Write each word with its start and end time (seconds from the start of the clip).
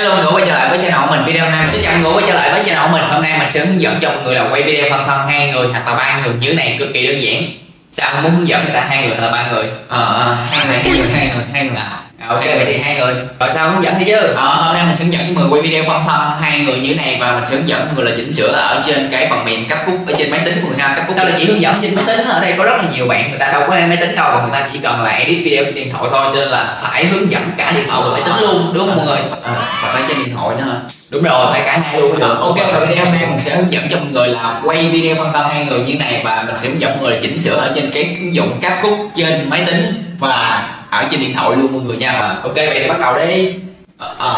Hello 0.00 0.14
mọi 0.14 0.24
người 0.24 0.32
quay 0.32 0.44
trở 0.46 0.54
lại 0.54 0.68
với 0.68 0.78
channel 0.78 1.00
của 1.00 1.10
mình, 1.10 1.24
video 1.26 1.50
này 1.50 1.70
xin 1.70 1.80
chào 1.82 1.92
mọi 1.92 2.02
người 2.02 2.12
quay 2.12 2.24
trở 2.28 2.34
lại 2.34 2.52
với 2.52 2.64
channel 2.64 2.86
của 2.86 2.98
mình. 2.98 3.02
Hôm 3.10 3.22
nay 3.22 3.38
mình 3.38 3.50
sẽ 3.50 3.66
hướng 3.66 3.80
dẫn 3.80 3.98
cho 4.00 4.08
mọi 4.10 4.18
người 4.24 4.34
là 4.34 4.48
quay 4.50 4.62
video 4.62 4.90
phân 4.90 5.06
thân 5.06 5.28
hai 5.28 5.52
người 5.52 5.68
hoặc 5.68 5.86
là 5.86 5.94
ba 5.94 6.20
người. 6.24 6.34
Như 6.40 6.54
này 6.54 6.76
cực 6.78 6.88
kỳ 6.94 7.06
đơn 7.06 7.22
giản. 7.22 7.42
Sao 7.92 8.10
không 8.12 8.22
muốn 8.22 8.32
hướng 8.32 8.48
dẫn 8.48 8.64
người 8.64 8.74
ta 8.74 8.80
hai 8.88 9.06
người 9.06 9.16
hoặc 9.16 9.26
là 9.26 9.32
ba 9.32 9.52
người? 9.52 9.64
Ờ, 9.88 10.04
ờ 10.04 10.36
hai 10.50 10.66
người 10.66 10.76
hai 10.76 10.98
người 10.98 11.08
hai 11.14 11.26
người 11.26 11.44
hai 11.52 11.64
người. 11.64 11.74
là 11.74 11.99
ok 12.28 12.44
vậy 12.44 12.64
thì 12.66 12.78
hai 12.78 12.96
người. 12.98 13.14
Rồi 13.40 13.50
sao 13.54 13.70
hướng 13.70 13.84
dẫn 13.84 13.98
đi 13.98 14.04
chứ? 14.04 14.16
Ờ, 14.36 14.46
hôm 14.46 14.74
nay 14.74 14.84
mình 14.86 14.96
sẽ 14.96 15.04
hướng 15.04 15.12
dẫn 15.12 15.34
người 15.34 15.46
quay 15.50 15.62
video 15.62 15.84
phân 15.84 16.04
thân 16.08 16.20
hai 16.40 16.60
người 16.60 16.78
như 16.78 16.94
thế 16.94 17.04
này 17.04 17.18
và 17.20 17.32
mình 17.32 17.46
sẽ 17.46 17.56
hướng 17.56 17.68
dẫn 17.68 17.88
người 17.96 18.04
là 18.04 18.10
chỉnh 18.16 18.32
sửa 18.32 18.52
ở 18.52 18.82
trên 18.86 19.08
cái 19.12 19.26
phần 19.30 19.44
mềm 19.44 19.68
cấp 19.68 19.78
cúc 19.86 19.94
ở 20.06 20.14
trên 20.18 20.30
máy 20.30 20.40
tính 20.44 20.60
của 20.62 20.68
người 20.68 20.78
ha 20.78 20.94
cấp 20.96 21.04
cúc 21.06 21.16
sao 21.16 21.24
là 21.24 21.32
chỉ 21.38 21.44
hướng 21.44 21.62
dẫn 21.62 21.78
trên 21.82 21.94
máy 21.94 22.04
tính 22.06 22.24
ở 22.28 22.40
đây 22.40 22.54
có 22.58 22.64
rất 22.64 22.76
là 22.76 22.84
nhiều 22.94 23.06
bạn 23.06 23.30
người 23.30 23.38
ta 23.38 23.52
đâu 23.52 23.60
có 23.60 23.68
máy 23.68 23.96
tính 24.00 24.16
đâu 24.16 24.30
và 24.32 24.42
người 24.42 24.50
ta 24.52 24.68
chỉ 24.72 24.78
cần 24.82 25.02
là 25.02 25.10
edit 25.10 25.38
video 25.44 25.64
trên 25.64 25.74
điện 25.74 25.90
thoại 25.92 26.04
thôi 26.12 26.20
cho 26.24 26.40
nên 26.40 26.48
là 26.48 26.78
phải 26.82 27.04
hướng 27.04 27.32
dẫn 27.32 27.42
cả 27.58 27.72
điện 27.72 27.84
thoại 27.88 28.02
và 28.04 28.10
máy 28.12 28.22
tính 28.24 28.34
luôn 28.40 28.72
đúng 28.74 28.86
không 28.88 28.96
mọi 28.96 29.06
người? 29.06 29.18
À, 29.42 29.52
và 29.82 29.92
phải 29.92 30.02
trên 30.08 30.18
điện 30.24 30.36
thoại 30.36 30.56
nữa. 30.58 30.80
Đúng 31.10 31.22
rồi 31.22 31.46
phải 31.50 31.62
cả 31.66 31.78
hai 31.78 32.00
luôn. 32.00 32.10
Mới 32.10 32.20
được 32.20 32.38
ok 32.40 32.56
và 32.72 32.80
video 32.80 33.04
hôm 33.04 33.14
nay 33.14 33.26
mình 33.30 33.40
sẽ 33.40 33.56
hướng 33.56 33.72
dẫn 33.72 33.84
cho 33.90 33.96
mọi 33.96 34.08
người 34.12 34.28
là 34.28 34.60
quay 34.64 34.88
video 34.88 35.16
phân 35.16 35.32
thân 35.32 35.48
hai 35.48 35.64
người 35.64 35.80
như 35.80 35.94
này 35.94 36.20
và 36.24 36.44
mình 36.46 36.58
sẽ 36.58 36.68
hướng 36.68 36.80
dẫn 36.80 36.90
mọi 36.90 37.02
người 37.02 37.14
là 37.14 37.20
chỉnh 37.22 37.38
sửa 37.38 37.56
ở 37.56 37.72
trên 37.74 37.90
cái 37.94 38.16
ứng 38.20 38.34
dụng 38.34 38.60
cáp 38.60 38.72
khúc 38.82 39.10
trên 39.16 39.50
máy 39.50 39.64
tính 39.66 40.04
và 40.18 40.62
ở 40.90 41.08
trên 41.10 41.20
điện 41.20 41.34
thoại 41.36 41.56
luôn 41.56 41.72
mọi 41.72 41.82
người 41.82 41.96
nha 41.96 42.12
mà. 42.12 42.40
ok 42.42 42.54
vậy 42.54 42.80
thì 42.82 42.88
bắt 42.88 43.00
đầu 43.00 43.14
đi 43.18 43.54
à, 43.98 44.08
à, 44.18 44.30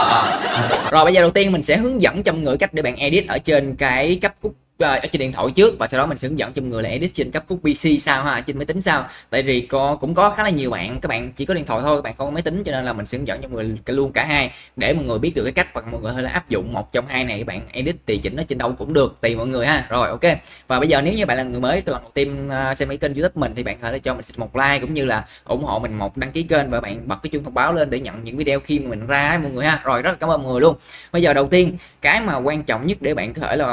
à. 0.52 0.68
rồi 0.90 1.04
bây 1.04 1.14
giờ 1.14 1.20
đầu 1.20 1.30
tiên 1.30 1.52
mình 1.52 1.62
sẽ 1.62 1.76
hướng 1.76 2.02
dẫn 2.02 2.22
cho 2.22 2.32
mọi 2.32 2.40
người 2.40 2.56
cách 2.56 2.74
để 2.74 2.82
bạn 2.82 2.96
edit 2.96 3.28
ở 3.28 3.38
trên 3.38 3.76
cái 3.76 4.18
cấp 4.22 4.32
cúc 4.40 4.54
Ờ, 4.82 4.94
ở 4.94 5.06
trên 5.12 5.20
điện 5.20 5.32
thoại 5.32 5.48
trước 5.54 5.78
và 5.78 5.88
sau 5.90 5.98
đó 5.98 6.06
mình 6.06 6.18
sẽ 6.18 6.28
hướng 6.28 6.38
dẫn 6.38 6.52
cho 6.52 6.62
mọi 6.62 6.70
người 6.70 6.82
là 6.82 6.88
edit 6.88 7.14
trên 7.14 7.30
cấp 7.30 7.44
cúc 7.48 7.60
PC 7.60 8.00
sao 8.00 8.24
ha 8.24 8.40
trên 8.40 8.58
máy 8.58 8.66
tính 8.66 8.82
sao. 8.82 9.06
Tại 9.30 9.42
vì 9.42 9.60
có 9.60 9.96
cũng 10.00 10.14
có 10.14 10.30
khá 10.30 10.42
là 10.42 10.50
nhiều 10.50 10.70
bạn 10.70 11.00
các 11.00 11.08
bạn 11.08 11.32
chỉ 11.32 11.44
có 11.44 11.54
điện 11.54 11.66
thoại 11.66 11.80
thôi 11.82 11.96
các 11.96 12.02
bạn 12.02 12.14
không 12.18 12.26
có 12.26 12.30
máy 12.30 12.42
tính 12.42 12.62
cho 12.64 12.72
nên 12.72 12.84
là 12.84 12.92
mình 12.92 13.06
sẽ 13.06 13.18
hướng 13.18 13.26
dẫn 13.26 13.42
cho 13.42 13.48
mọi 13.48 13.64
người 13.64 13.76
luôn 13.86 14.12
cả 14.12 14.24
hai 14.24 14.50
để 14.76 14.94
mọi 14.94 15.04
người 15.04 15.18
biết 15.18 15.32
được 15.34 15.44
cái 15.44 15.52
cách 15.52 15.74
và 15.74 15.82
mọi 15.90 16.00
người 16.00 16.12
hơi 16.12 16.22
là 16.22 16.30
áp 16.30 16.48
dụng 16.48 16.72
một 16.72 16.92
trong 16.92 17.04
hai 17.08 17.24
này 17.24 17.38
các 17.38 17.46
bạn 17.46 17.60
edit 17.72 17.96
tùy 18.06 18.18
chỉnh 18.22 18.36
nó 18.36 18.42
trên 18.48 18.58
đâu 18.58 18.72
cũng 18.72 18.92
được 18.92 19.20
tùy 19.20 19.36
mọi 19.36 19.46
người 19.46 19.66
ha. 19.66 19.86
Rồi 19.88 20.08
ok. 20.08 20.20
Và 20.68 20.78
bây 20.78 20.88
giờ 20.88 21.02
nếu 21.02 21.14
như 21.14 21.26
bạn 21.26 21.36
là 21.36 21.42
người 21.42 21.60
mới 21.60 21.82
lần 21.86 22.02
đầu 22.02 22.10
tiên 22.14 22.48
xem 22.76 22.88
mấy 22.88 22.96
kênh 22.96 23.14
youtube 23.14 23.40
mình 23.40 23.52
thì 23.56 23.62
bạn 23.62 23.78
có 23.82 23.90
thể 23.90 23.98
cho 23.98 24.14
mình 24.14 24.22
xin 24.22 24.34
một 24.40 24.56
like 24.56 24.78
cũng 24.78 24.94
như 24.94 25.04
là 25.04 25.24
ủng 25.44 25.64
hộ 25.64 25.78
mình 25.78 25.94
một 25.98 26.16
đăng 26.16 26.32
ký 26.32 26.42
kênh 26.42 26.70
và 26.70 26.80
bạn 26.80 27.08
bật 27.08 27.16
cái 27.22 27.30
chuông 27.30 27.44
thông 27.44 27.54
báo 27.54 27.72
lên 27.72 27.90
để 27.90 28.00
nhận 28.00 28.24
những 28.24 28.36
video 28.36 28.60
khi 28.60 28.78
mình 28.78 29.06
ra 29.06 29.28
ấy, 29.28 29.38
mọi 29.38 29.50
người 29.50 29.64
ha. 29.64 29.80
Rồi 29.84 30.02
rất 30.02 30.10
là 30.10 30.16
cảm 30.20 30.30
ơn 30.30 30.42
mọi 30.42 30.52
người 30.52 30.60
luôn. 30.60 30.76
Bây 31.12 31.22
giờ 31.22 31.32
đầu 31.32 31.48
tiên 31.48 31.76
cái 32.00 32.20
mà 32.20 32.36
quan 32.36 32.62
trọng 32.62 32.86
nhất 32.86 32.98
để 33.00 33.14
bạn 33.14 33.34
có 33.34 33.42
thể 33.42 33.56
là 33.56 33.66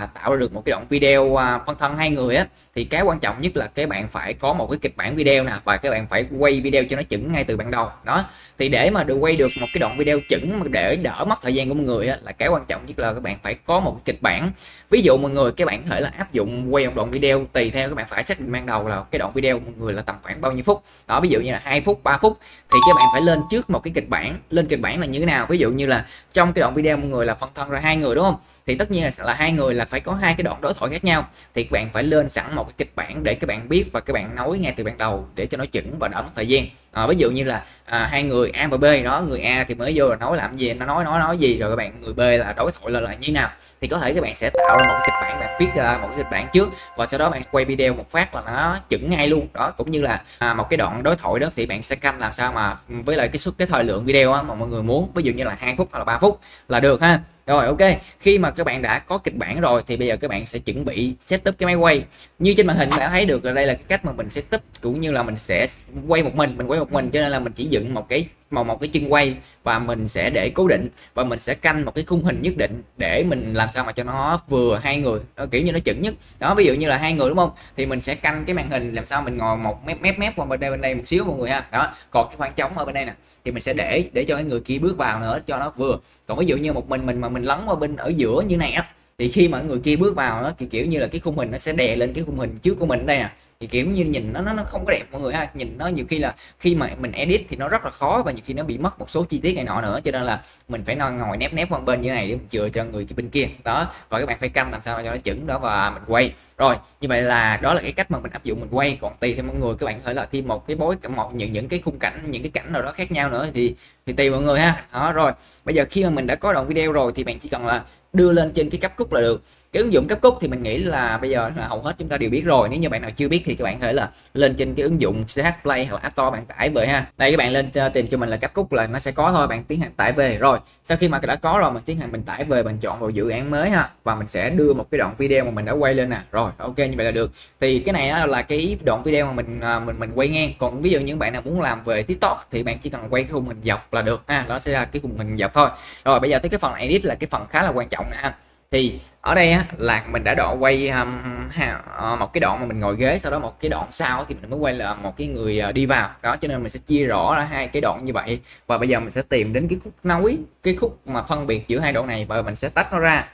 ờ, 0.00 0.06
tạo 0.14 0.32
ra 0.32 0.38
được 0.38 0.45
một 0.52 0.62
cái 0.64 0.70
đoạn 0.70 0.86
video 0.88 1.36
à, 1.36 1.60
phân 1.66 1.76
thân 1.78 1.96
hai 1.96 2.10
người 2.10 2.36
á 2.36 2.46
thì 2.74 2.84
cái 2.84 3.02
quan 3.02 3.20
trọng 3.20 3.40
nhất 3.40 3.56
là 3.56 3.66
các 3.66 3.88
bạn 3.88 4.08
phải 4.08 4.32
có 4.32 4.52
một 4.52 4.66
cái 4.70 4.78
kịch 4.78 4.96
bản 4.96 5.16
video 5.16 5.44
nè 5.44 5.52
và 5.64 5.76
các 5.76 5.90
bạn 5.90 6.06
phải 6.10 6.24
quay 6.38 6.60
video 6.60 6.84
cho 6.84 6.96
nó 6.96 7.02
chuẩn 7.02 7.32
ngay 7.32 7.44
từ 7.44 7.56
ban 7.56 7.70
đầu. 7.70 7.88
Đó 8.04 8.24
thì 8.58 8.68
để 8.68 8.90
mà 8.90 9.04
được 9.04 9.16
quay 9.20 9.36
được 9.36 9.50
một 9.60 9.66
cái 9.72 9.80
đoạn 9.80 9.98
video 9.98 10.20
chuẩn 10.28 10.60
mà 10.60 10.66
để 10.70 10.96
đỡ 10.96 11.24
mất 11.28 11.42
thời 11.42 11.54
gian 11.54 11.68
của 11.68 11.74
mọi 11.74 11.84
người 11.84 12.08
á, 12.08 12.18
là 12.22 12.32
cái 12.32 12.48
quan 12.48 12.64
trọng 12.66 12.86
nhất 12.86 12.98
là 12.98 13.12
các 13.12 13.22
bạn 13.22 13.36
phải 13.42 13.54
có 13.54 13.80
một 13.80 13.92
cái 13.92 14.02
kịch 14.04 14.22
bản. 14.22 14.50
Ví 14.90 15.02
dụ 15.02 15.16
mọi 15.16 15.30
người 15.30 15.52
các 15.52 15.66
bạn 15.66 15.82
có 15.82 15.94
thể 15.94 16.00
là 16.00 16.10
áp 16.18 16.32
dụng 16.32 16.74
quay 16.74 16.86
một 16.86 16.92
đoạn 16.96 17.10
video 17.10 17.44
tùy 17.52 17.70
theo 17.70 17.88
các 17.88 17.94
bạn 17.94 18.06
phải 18.08 18.24
xác 18.24 18.40
định 18.40 18.52
ban 18.52 18.66
đầu 18.66 18.88
là 18.88 19.02
cái 19.10 19.18
đoạn 19.18 19.32
video 19.32 19.58
mọi 19.58 19.72
người 19.78 19.92
là 19.92 20.02
tầm 20.02 20.16
khoảng 20.22 20.40
bao 20.40 20.52
nhiêu 20.52 20.62
phút. 20.62 20.82
Đó 21.06 21.20
ví 21.20 21.28
dụ 21.28 21.40
như 21.40 21.52
là 21.52 21.60
hai 21.64 21.80
phút 21.80 22.04
3 22.04 22.18
phút 22.18 22.38
thì 22.72 22.78
các 22.88 22.94
bạn 22.96 23.06
phải 23.12 23.22
lên 23.22 23.40
trước 23.50 23.70
một 23.70 23.80
cái 23.84 23.92
kịch 23.94 24.08
bản. 24.08 24.38
Lên 24.50 24.66
kịch 24.66 24.80
bản 24.80 25.00
là 25.00 25.06
như 25.06 25.20
thế 25.20 25.26
nào? 25.26 25.46
Ví 25.48 25.58
dụ 25.58 25.70
như 25.70 25.86
là 25.86 26.06
trong 26.32 26.52
cái 26.52 26.60
đoạn 26.60 26.74
video 26.74 26.96
mọi 26.96 27.06
người 27.06 27.26
là 27.26 27.34
phân 27.34 27.50
thân 27.54 27.70
ra 27.70 27.80
hai 27.80 27.96
người 27.96 28.14
đúng 28.14 28.24
không? 28.24 28.36
Thì 28.66 28.74
tất 28.74 28.90
nhiên 28.90 29.04
là 29.04 29.10
sẽ 29.10 29.24
là 29.24 29.34
hai 29.34 29.52
người 29.52 29.74
là 29.74 29.84
phải 29.84 30.00
có 30.00 30.12
hai 30.12 30.34
cái 30.36 30.42
đoạn 30.42 30.60
đối 30.60 30.74
thoại 30.74 30.92
khác 30.92 31.04
nhau, 31.04 31.28
thì 31.54 31.62
các 31.62 31.72
bạn 31.72 31.88
phải 31.92 32.02
lên 32.02 32.28
sẵn 32.28 32.54
một 32.54 32.64
cái 32.64 32.74
kịch 32.78 32.92
bản 32.96 33.22
để 33.22 33.34
các 33.34 33.46
bạn 33.46 33.68
biết 33.68 33.84
và 33.92 34.00
các 34.00 34.12
bạn 34.12 34.34
nói 34.34 34.58
ngay 34.58 34.74
từ 34.76 34.84
ban 34.84 34.98
đầu 34.98 35.28
để 35.34 35.46
cho 35.46 35.58
nó 35.58 35.66
chuẩn 35.66 35.98
và 35.98 36.08
đỡ 36.08 36.22
mất 36.22 36.30
thời 36.34 36.46
gian 36.46 36.64
à, 36.96 37.06
ví 37.06 37.16
dụ 37.18 37.30
như 37.30 37.44
là 37.44 37.62
à, 37.84 38.08
hai 38.10 38.22
người 38.22 38.50
A 38.54 38.66
và 38.66 38.76
B 38.76 38.84
đó 39.04 39.22
người 39.28 39.40
A 39.40 39.64
thì 39.68 39.74
mới 39.74 39.92
vô 39.96 40.08
là 40.08 40.16
nói 40.16 40.36
làm 40.36 40.56
gì 40.56 40.74
nó 40.74 40.86
nói 40.86 41.04
nói 41.04 41.18
nói 41.18 41.38
gì 41.38 41.58
rồi 41.58 41.70
các 41.70 41.76
bạn 41.76 42.00
người 42.00 42.12
B 42.12 42.18
là 42.18 42.54
đối 42.56 42.72
thoại 42.72 42.92
là 42.92 43.00
là 43.00 43.14
như 43.14 43.32
nào. 43.32 43.50
Thì 43.80 43.88
có 43.88 43.98
thể 43.98 44.14
các 44.14 44.20
bạn 44.20 44.36
sẽ 44.36 44.50
tạo 44.50 44.78
ra 44.78 44.84
một 44.84 44.94
cái 45.00 45.06
kịch 45.06 45.14
bản 45.22 45.40
bạn 45.40 45.56
viết 45.60 45.66
ra 45.74 45.98
một 46.02 46.08
cái 46.08 46.16
kịch 46.16 46.26
bản 46.30 46.46
trước 46.52 46.68
và 46.96 47.06
sau 47.10 47.18
đó 47.18 47.30
bạn 47.30 47.42
quay 47.50 47.64
video 47.64 47.94
một 47.94 48.10
phát 48.10 48.34
là 48.34 48.42
nó 48.46 48.78
chuẩn 48.88 49.10
ngay 49.10 49.28
luôn. 49.28 49.48
Đó 49.52 49.72
cũng 49.76 49.90
như 49.90 50.02
là 50.02 50.22
à, 50.38 50.54
một 50.54 50.66
cái 50.70 50.76
đoạn 50.76 51.02
đối 51.02 51.16
thoại 51.16 51.40
đó 51.40 51.48
thì 51.56 51.66
bạn 51.66 51.82
sẽ 51.82 51.96
canh 51.96 52.18
làm 52.18 52.32
sao 52.32 52.52
mà 52.52 52.76
ừ, 52.88 52.94
với 53.04 53.16
lại 53.16 53.28
cái 53.28 53.38
suất 53.38 53.54
cái 53.58 53.66
thời 53.66 53.84
lượng 53.84 54.04
video 54.04 54.32
á, 54.32 54.42
mà 54.42 54.54
mọi 54.54 54.68
người 54.68 54.82
muốn 54.82 55.10
ví 55.14 55.22
dụ 55.22 55.32
như 55.32 55.44
là 55.44 55.56
hai 55.58 55.74
phút 55.76 55.88
hoặc 55.92 55.98
là 55.98 56.04
3 56.04 56.18
phút 56.18 56.40
là 56.68 56.80
được 56.80 57.02
ha. 57.02 57.20
Rồi 57.46 57.66
ok 57.66 57.78
khi 58.20 58.38
mà 58.38 58.50
các 58.50 58.66
bạn 58.66 58.82
đã 58.82 58.98
có 58.98 59.18
kịch 59.18 59.36
bản 59.36 59.60
rồi 59.60 59.82
thì 59.86 59.96
bây 59.96 60.08
giờ 60.08 60.16
các 60.16 60.30
bạn 60.30 60.46
sẽ 60.46 60.58
chuẩn 60.58 60.84
bị 60.84 61.14
setup 61.20 61.58
cái 61.58 61.66
máy 61.66 61.74
quay. 61.74 62.04
Như 62.38 62.54
trên 62.56 62.66
màn 62.66 62.76
hình 62.76 62.90
bạn 62.90 63.10
thấy 63.10 63.24
được 63.24 63.44
là 63.44 63.52
đây 63.52 63.66
là 63.66 63.74
cái 63.74 63.84
cách 63.88 64.04
mà 64.04 64.12
mình 64.12 64.30
setup 64.30 64.60
cũng 64.80 65.00
như 65.00 65.12
là 65.12 65.22
mình 65.22 65.38
sẽ 65.38 65.66
quay 66.08 66.22
một 66.22 66.34
mình 66.34 66.56
mình 66.56 66.66
quay 66.66 66.80
một 66.80 66.85
mình, 66.92 67.10
cho 67.10 67.20
nên 67.20 67.32
là 67.32 67.38
mình 67.38 67.52
chỉ 67.52 67.64
dựng 67.64 67.94
một 67.94 68.08
cái, 68.08 68.28
một 68.50 68.66
một 68.66 68.80
cái 68.80 68.88
chân 68.88 69.12
quay 69.12 69.34
và 69.62 69.78
mình 69.78 70.08
sẽ 70.08 70.30
để 70.30 70.50
cố 70.54 70.68
định 70.68 70.88
và 71.14 71.24
mình 71.24 71.38
sẽ 71.38 71.54
canh 71.54 71.84
một 71.84 71.94
cái 71.94 72.04
khung 72.04 72.24
hình 72.24 72.42
nhất 72.42 72.56
định 72.56 72.82
để 72.96 73.24
mình 73.24 73.54
làm 73.54 73.68
sao 73.74 73.84
mà 73.84 73.92
cho 73.92 74.04
nó 74.04 74.40
vừa 74.48 74.80
hai 74.82 74.98
người, 74.98 75.20
nó 75.36 75.46
kiểu 75.46 75.62
như 75.62 75.72
nó 75.72 75.78
chuẩn 75.78 76.02
nhất. 76.02 76.14
Đó, 76.40 76.54
ví 76.54 76.66
dụ 76.66 76.74
như 76.74 76.88
là 76.88 76.98
hai 76.98 77.12
người, 77.12 77.28
đúng 77.28 77.38
không? 77.38 77.50
Thì 77.76 77.86
mình 77.86 78.00
sẽ 78.00 78.14
canh 78.14 78.44
cái 78.44 78.54
màn 78.54 78.70
hình 78.70 78.94
làm 78.94 79.06
sao 79.06 79.22
mình 79.22 79.36
ngồi 79.36 79.56
một 79.56 79.86
mép 79.86 80.00
mép 80.00 80.18
mép 80.18 80.36
qua 80.36 80.46
bên 80.46 80.60
đây 80.60 80.70
bên 80.70 80.80
đây 80.80 80.94
một 80.94 81.02
xíu 81.06 81.24
mọi 81.24 81.36
người 81.38 81.50
ha. 81.50 81.66
Đó, 81.72 81.92
còn 82.10 82.26
cái 82.28 82.36
khoảng 82.36 82.52
trống 82.56 82.78
ở 82.78 82.84
bên 82.84 82.94
đây 82.94 83.04
nè, 83.04 83.12
thì 83.44 83.50
mình 83.50 83.62
sẽ 83.62 83.72
để 83.72 84.04
để 84.12 84.24
cho 84.28 84.34
cái 84.34 84.44
người 84.44 84.60
kia 84.60 84.78
bước 84.78 84.96
vào 84.96 85.20
nữa 85.20 85.38
cho 85.46 85.58
nó 85.58 85.72
vừa. 85.76 85.98
Còn 86.26 86.38
ví 86.38 86.46
dụ 86.46 86.56
như 86.56 86.72
một 86.72 86.88
mình 86.88 87.06
mình 87.06 87.20
mà 87.20 87.28
mình 87.28 87.42
lấn 87.42 87.58
qua 87.66 87.74
bên 87.74 87.96
ở 87.96 88.12
giữa 88.16 88.42
như 88.46 88.56
này 88.56 88.72
á 88.72 88.84
thì 89.18 89.28
khi 89.28 89.48
mà 89.48 89.60
người 89.60 89.78
kia 89.78 89.96
bước 89.96 90.16
vào 90.16 90.42
nó 90.42 90.50
kiểu, 90.50 90.68
kiểu 90.68 90.86
như 90.86 90.98
là 90.98 91.06
cái 91.06 91.20
khung 91.20 91.38
hình 91.38 91.50
nó 91.50 91.58
sẽ 91.58 91.72
đè 91.72 91.96
lên 91.96 92.12
cái 92.12 92.24
khung 92.24 92.38
hình 92.38 92.58
trước 92.62 92.74
của 92.78 92.86
mình 92.86 93.06
đây 93.06 93.18
nè. 93.18 93.30
Thì 93.60 93.66
kiểu 93.66 93.86
như 93.86 94.04
nhìn 94.04 94.32
nó 94.32 94.40
nó 94.40 94.52
nó 94.52 94.64
không 94.64 94.84
có 94.84 94.92
đẹp 94.92 95.02
mọi 95.12 95.20
người 95.20 95.32
ha. 95.32 95.50
Nhìn 95.54 95.78
nó 95.78 95.86
nhiều 95.86 96.04
khi 96.08 96.18
là 96.18 96.34
khi 96.58 96.74
mà 96.74 96.90
mình 96.98 97.12
edit 97.12 97.42
thì 97.48 97.56
nó 97.56 97.68
rất 97.68 97.84
là 97.84 97.90
khó 97.90 98.22
và 98.26 98.32
nhiều 98.32 98.42
khi 98.46 98.54
nó 98.54 98.62
bị 98.62 98.78
mất 98.78 98.98
một 98.98 99.10
số 99.10 99.24
chi 99.24 99.38
tiết 99.38 99.54
này 99.54 99.64
nọ 99.64 99.80
nữa. 99.80 100.00
Cho 100.04 100.10
nên 100.10 100.22
là 100.22 100.42
mình 100.68 100.84
phải 100.84 100.96
ngồi 100.96 101.12
ngồi 101.12 101.36
nép 101.36 101.54
nép 101.54 101.68
qua 101.70 101.78
bên 101.78 102.00
như 102.00 102.10
này 102.10 102.28
để 102.28 102.34
mình 102.34 102.46
chừa 102.50 102.68
cho 102.68 102.84
người 102.84 103.06
bên 103.16 103.28
kia. 103.28 103.48
Đó 103.64 103.92
và 104.08 104.20
các 104.20 104.26
bạn 104.26 104.38
phải 104.38 104.48
canh 104.48 104.72
làm 104.72 104.82
sao 104.82 105.02
cho 105.04 105.10
nó 105.10 105.16
chuẩn 105.16 105.46
đó 105.46 105.58
và 105.58 105.90
mình 105.90 106.02
quay. 106.06 106.32
Rồi 106.58 106.74
như 107.00 107.08
vậy 107.08 107.22
là 107.22 107.58
đó 107.62 107.74
là 107.74 107.80
cái 107.82 107.92
cách 107.92 108.10
mà 108.10 108.18
mình 108.18 108.32
áp 108.32 108.44
dụng 108.44 108.60
mình 108.60 108.68
quay. 108.70 108.98
Còn 109.00 109.12
tùy 109.20 109.34
theo 109.34 109.44
mọi 109.44 109.56
người 109.56 109.74
các 109.78 109.86
bạn 109.86 109.96
có 109.96 110.02
thể 110.06 110.14
là 110.14 110.26
thêm 110.32 110.48
một 110.48 110.66
cái 110.66 110.76
bối 110.76 110.96
một 111.16 111.34
những 111.34 111.52
những 111.52 111.68
cái 111.68 111.80
khung 111.84 111.98
cảnh 111.98 112.14
những 112.26 112.42
cái 112.42 112.50
cảnh 112.50 112.72
nào 112.72 112.82
đó 112.82 112.92
khác 112.92 113.12
nhau 113.12 113.30
nữa. 113.30 113.48
Thì 113.54 113.74
thì 114.06 114.12
tùy 114.12 114.30
mọi 114.30 114.40
người 114.40 114.60
ha. 114.60 114.84
Đó, 114.92 115.12
rồi. 115.12 115.32
Bây 115.64 115.74
giờ 115.74 115.84
khi 115.90 116.04
mà 116.04 116.10
mình 116.10 116.26
đã 116.26 116.34
có 116.34 116.52
đoạn 116.52 116.66
video 116.66 116.92
rồi 116.92 117.12
thì 117.14 117.24
bạn 117.24 117.38
chỉ 117.38 117.48
cần 117.48 117.66
là 117.66 117.84
đưa 118.12 118.32
lên 118.32 118.52
trên 118.52 118.70
cái 118.70 118.80
cấp 118.80 118.92
cúc 118.96 119.12
là 119.12 119.20
được 119.20 119.42
cái 119.76 119.82
ứng 119.82 119.92
dụng 119.92 120.06
cấp 120.08 120.18
cúc 120.20 120.38
thì 120.40 120.48
mình 120.48 120.62
nghĩ 120.62 120.78
là 120.78 121.18
bây 121.18 121.30
giờ 121.30 121.50
là 121.56 121.68
hầu 121.68 121.82
hết 121.82 121.94
chúng 121.98 122.08
ta 122.08 122.16
đều 122.16 122.30
biết 122.30 122.44
rồi. 122.44 122.68
Nếu 122.68 122.80
như 122.80 122.88
bạn 122.88 123.02
nào 123.02 123.10
chưa 123.16 123.28
biết 123.28 123.42
thì 123.44 123.54
các 123.54 123.64
bạn 123.64 123.78
có 123.80 123.86
thể 123.86 123.92
là 123.92 124.10
lên 124.34 124.54
trên 124.54 124.74
cái 124.74 124.84
ứng 124.84 125.00
dụng 125.00 125.24
CH 125.24 125.40
Play 125.62 125.86
hoặc 125.86 125.96
là 125.96 126.00
App 126.02 126.12
Store 126.12 126.30
bạn 126.30 126.46
tải 126.46 126.70
về 126.70 126.86
ha. 126.86 127.06
Đây, 127.18 127.30
các 127.30 127.36
bạn 127.36 127.52
lên 127.52 127.70
ờ, 127.74 127.88
tìm 127.88 128.08
cho 128.08 128.18
mình 128.18 128.28
là 128.28 128.36
cấp 128.36 128.50
cúc 128.54 128.72
là 128.72 128.86
nó 128.86 128.98
sẽ 128.98 129.12
có 129.12 129.32
thôi, 129.32 129.46
bạn 129.46 129.64
tiến 129.64 129.80
hành 129.80 129.92
tải 129.96 130.12
về. 130.12 130.38
Rồi, 130.38 130.58
sau 130.84 130.96
khi 130.96 131.08
mà 131.08 131.18
đã 131.22 131.36
có 131.36 131.58
rồi, 131.58 131.72
mình 131.72 131.82
tiến 131.86 131.98
hành 131.98 132.12
mình 132.12 132.22
tải 132.22 132.44
về, 132.44 132.62
mình 132.62 132.78
chọn 132.78 133.00
vào 133.00 133.10
dự 133.10 133.28
án 133.28 133.50
mới 133.50 133.70
ha, 133.70 133.90
và 134.04 134.14
mình 134.14 134.26
sẽ 134.26 134.50
đưa 134.50 134.74
một 134.74 134.86
cái 134.90 134.98
đoạn 134.98 135.14
video 135.18 135.44
mà 135.44 135.50
mình 135.50 135.64
đã 135.64 135.72
quay 135.72 135.94
lên 135.94 136.10
nè. 136.10 136.18
Rồi, 136.32 136.50
ok, 136.58 136.78
như 136.78 136.94
vậy 136.96 137.04
là 137.04 137.10
được. 137.10 137.30
Thì 137.60 137.78
cái 137.78 137.92
này 137.92 138.28
là 138.28 138.42
cái 138.42 138.78
đoạn 138.84 139.02
video 139.02 139.26
mà 139.26 139.32
mình 139.32 139.60
ờ, 139.60 139.80
mình 139.80 139.98
mình 139.98 140.10
quay 140.14 140.28
ngang. 140.28 140.52
Còn 140.58 140.82
ví 140.82 140.90
dụ 140.90 141.00
những 141.00 141.18
bạn 141.18 141.32
nào 141.32 141.42
muốn 141.44 141.60
làm 141.60 141.84
về 141.84 142.02
TikTok 142.02 142.46
thì 142.50 142.62
bạn 142.62 142.78
chỉ 142.78 142.90
cần 142.90 143.00
quay 143.10 143.22
cái 143.22 143.32
khung 143.32 143.46
hình 143.46 143.60
dọc 143.64 143.92
là 143.92 144.02
được. 144.02 144.22
Ha 144.28 144.44
đó 144.48 144.58
sẽ 144.58 144.72
ra 144.72 144.84
cái 144.84 145.00
khung 145.00 145.18
hình 145.18 145.36
dọc 145.38 145.54
thôi. 145.54 145.68
Rồi, 146.04 146.20
bây 146.20 146.30
giờ 146.30 146.38
tới 146.38 146.48
cái 146.48 146.58
phần 146.58 146.74
edit 146.74 147.04
là 147.04 147.14
cái 147.14 147.28
phần 147.30 147.46
khá 147.48 147.62
là 147.62 147.68
quan 147.68 147.88
trọng 147.88 148.06
nè 148.10 148.16
ha 148.16 148.34
thì 148.70 149.00
ở 149.20 149.34
đây 149.34 149.50
á, 149.52 149.66
là 149.78 150.04
mình 150.10 150.24
đã 150.24 150.34
đoạn 150.34 150.62
quay 150.62 150.88
um, 150.88 151.18
ha, 151.50 151.82
uh, 152.12 152.18
một 152.20 152.32
cái 152.32 152.40
đoạn 152.40 152.60
mà 152.60 152.66
mình 152.66 152.80
ngồi 152.80 152.96
ghế 152.96 153.18
sau 153.18 153.32
đó 153.32 153.38
một 153.38 153.60
cái 153.60 153.68
đoạn 153.68 153.86
sau 153.90 154.24
thì 154.28 154.34
mình 154.40 154.50
mới 154.50 154.58
quay 154.58 154.74
là 154.74 154.94
một 154.94 155.16
cái 155.16 155.26
người 155.26 155.62
uh, 155.68 155.74
đi 155.74 155.86
vào. 155.86 156.10
Đó 156.22 156.36
cho 156.36 156.48
nên 156.48 156.62
mình 156.62 156.70
sẽ 156.70 156.78
chia 156.86 157.04
rõ 157.04 157.34
ra 157.36 157.44
hai 157.44 157.68
cái 157.68 157.80
đoạn 157.80 158.04
như 158.04 158.12
vậy. 158.12 158.40
Và 158.66 158.78
bây 158.78 158.88
giờ 158.88 159.00
mình 159.00 159.10
sẽ 159.10 159.22
tìm 159.22 159.52
đến 159.52 159.68
cái 159.68 159.78
khúc 159.84 159.92
nối 160.04 160.38
cái 160.62 160.74
khúc 160.74 160.98
mà 161.06 161.22
phân 161.22 161.46
biệt 161.46 161.68
giữa 161.68 161.78
hai 161.78 161.92
đoạn 161.92 162.06
này 162.06 162.26
và 162.28 162.42
mình 162.42 162.56
sẽ 162.56 162.68
tách 162.68 162.92
nó 162.92 162.98
ra. 162.98 163.28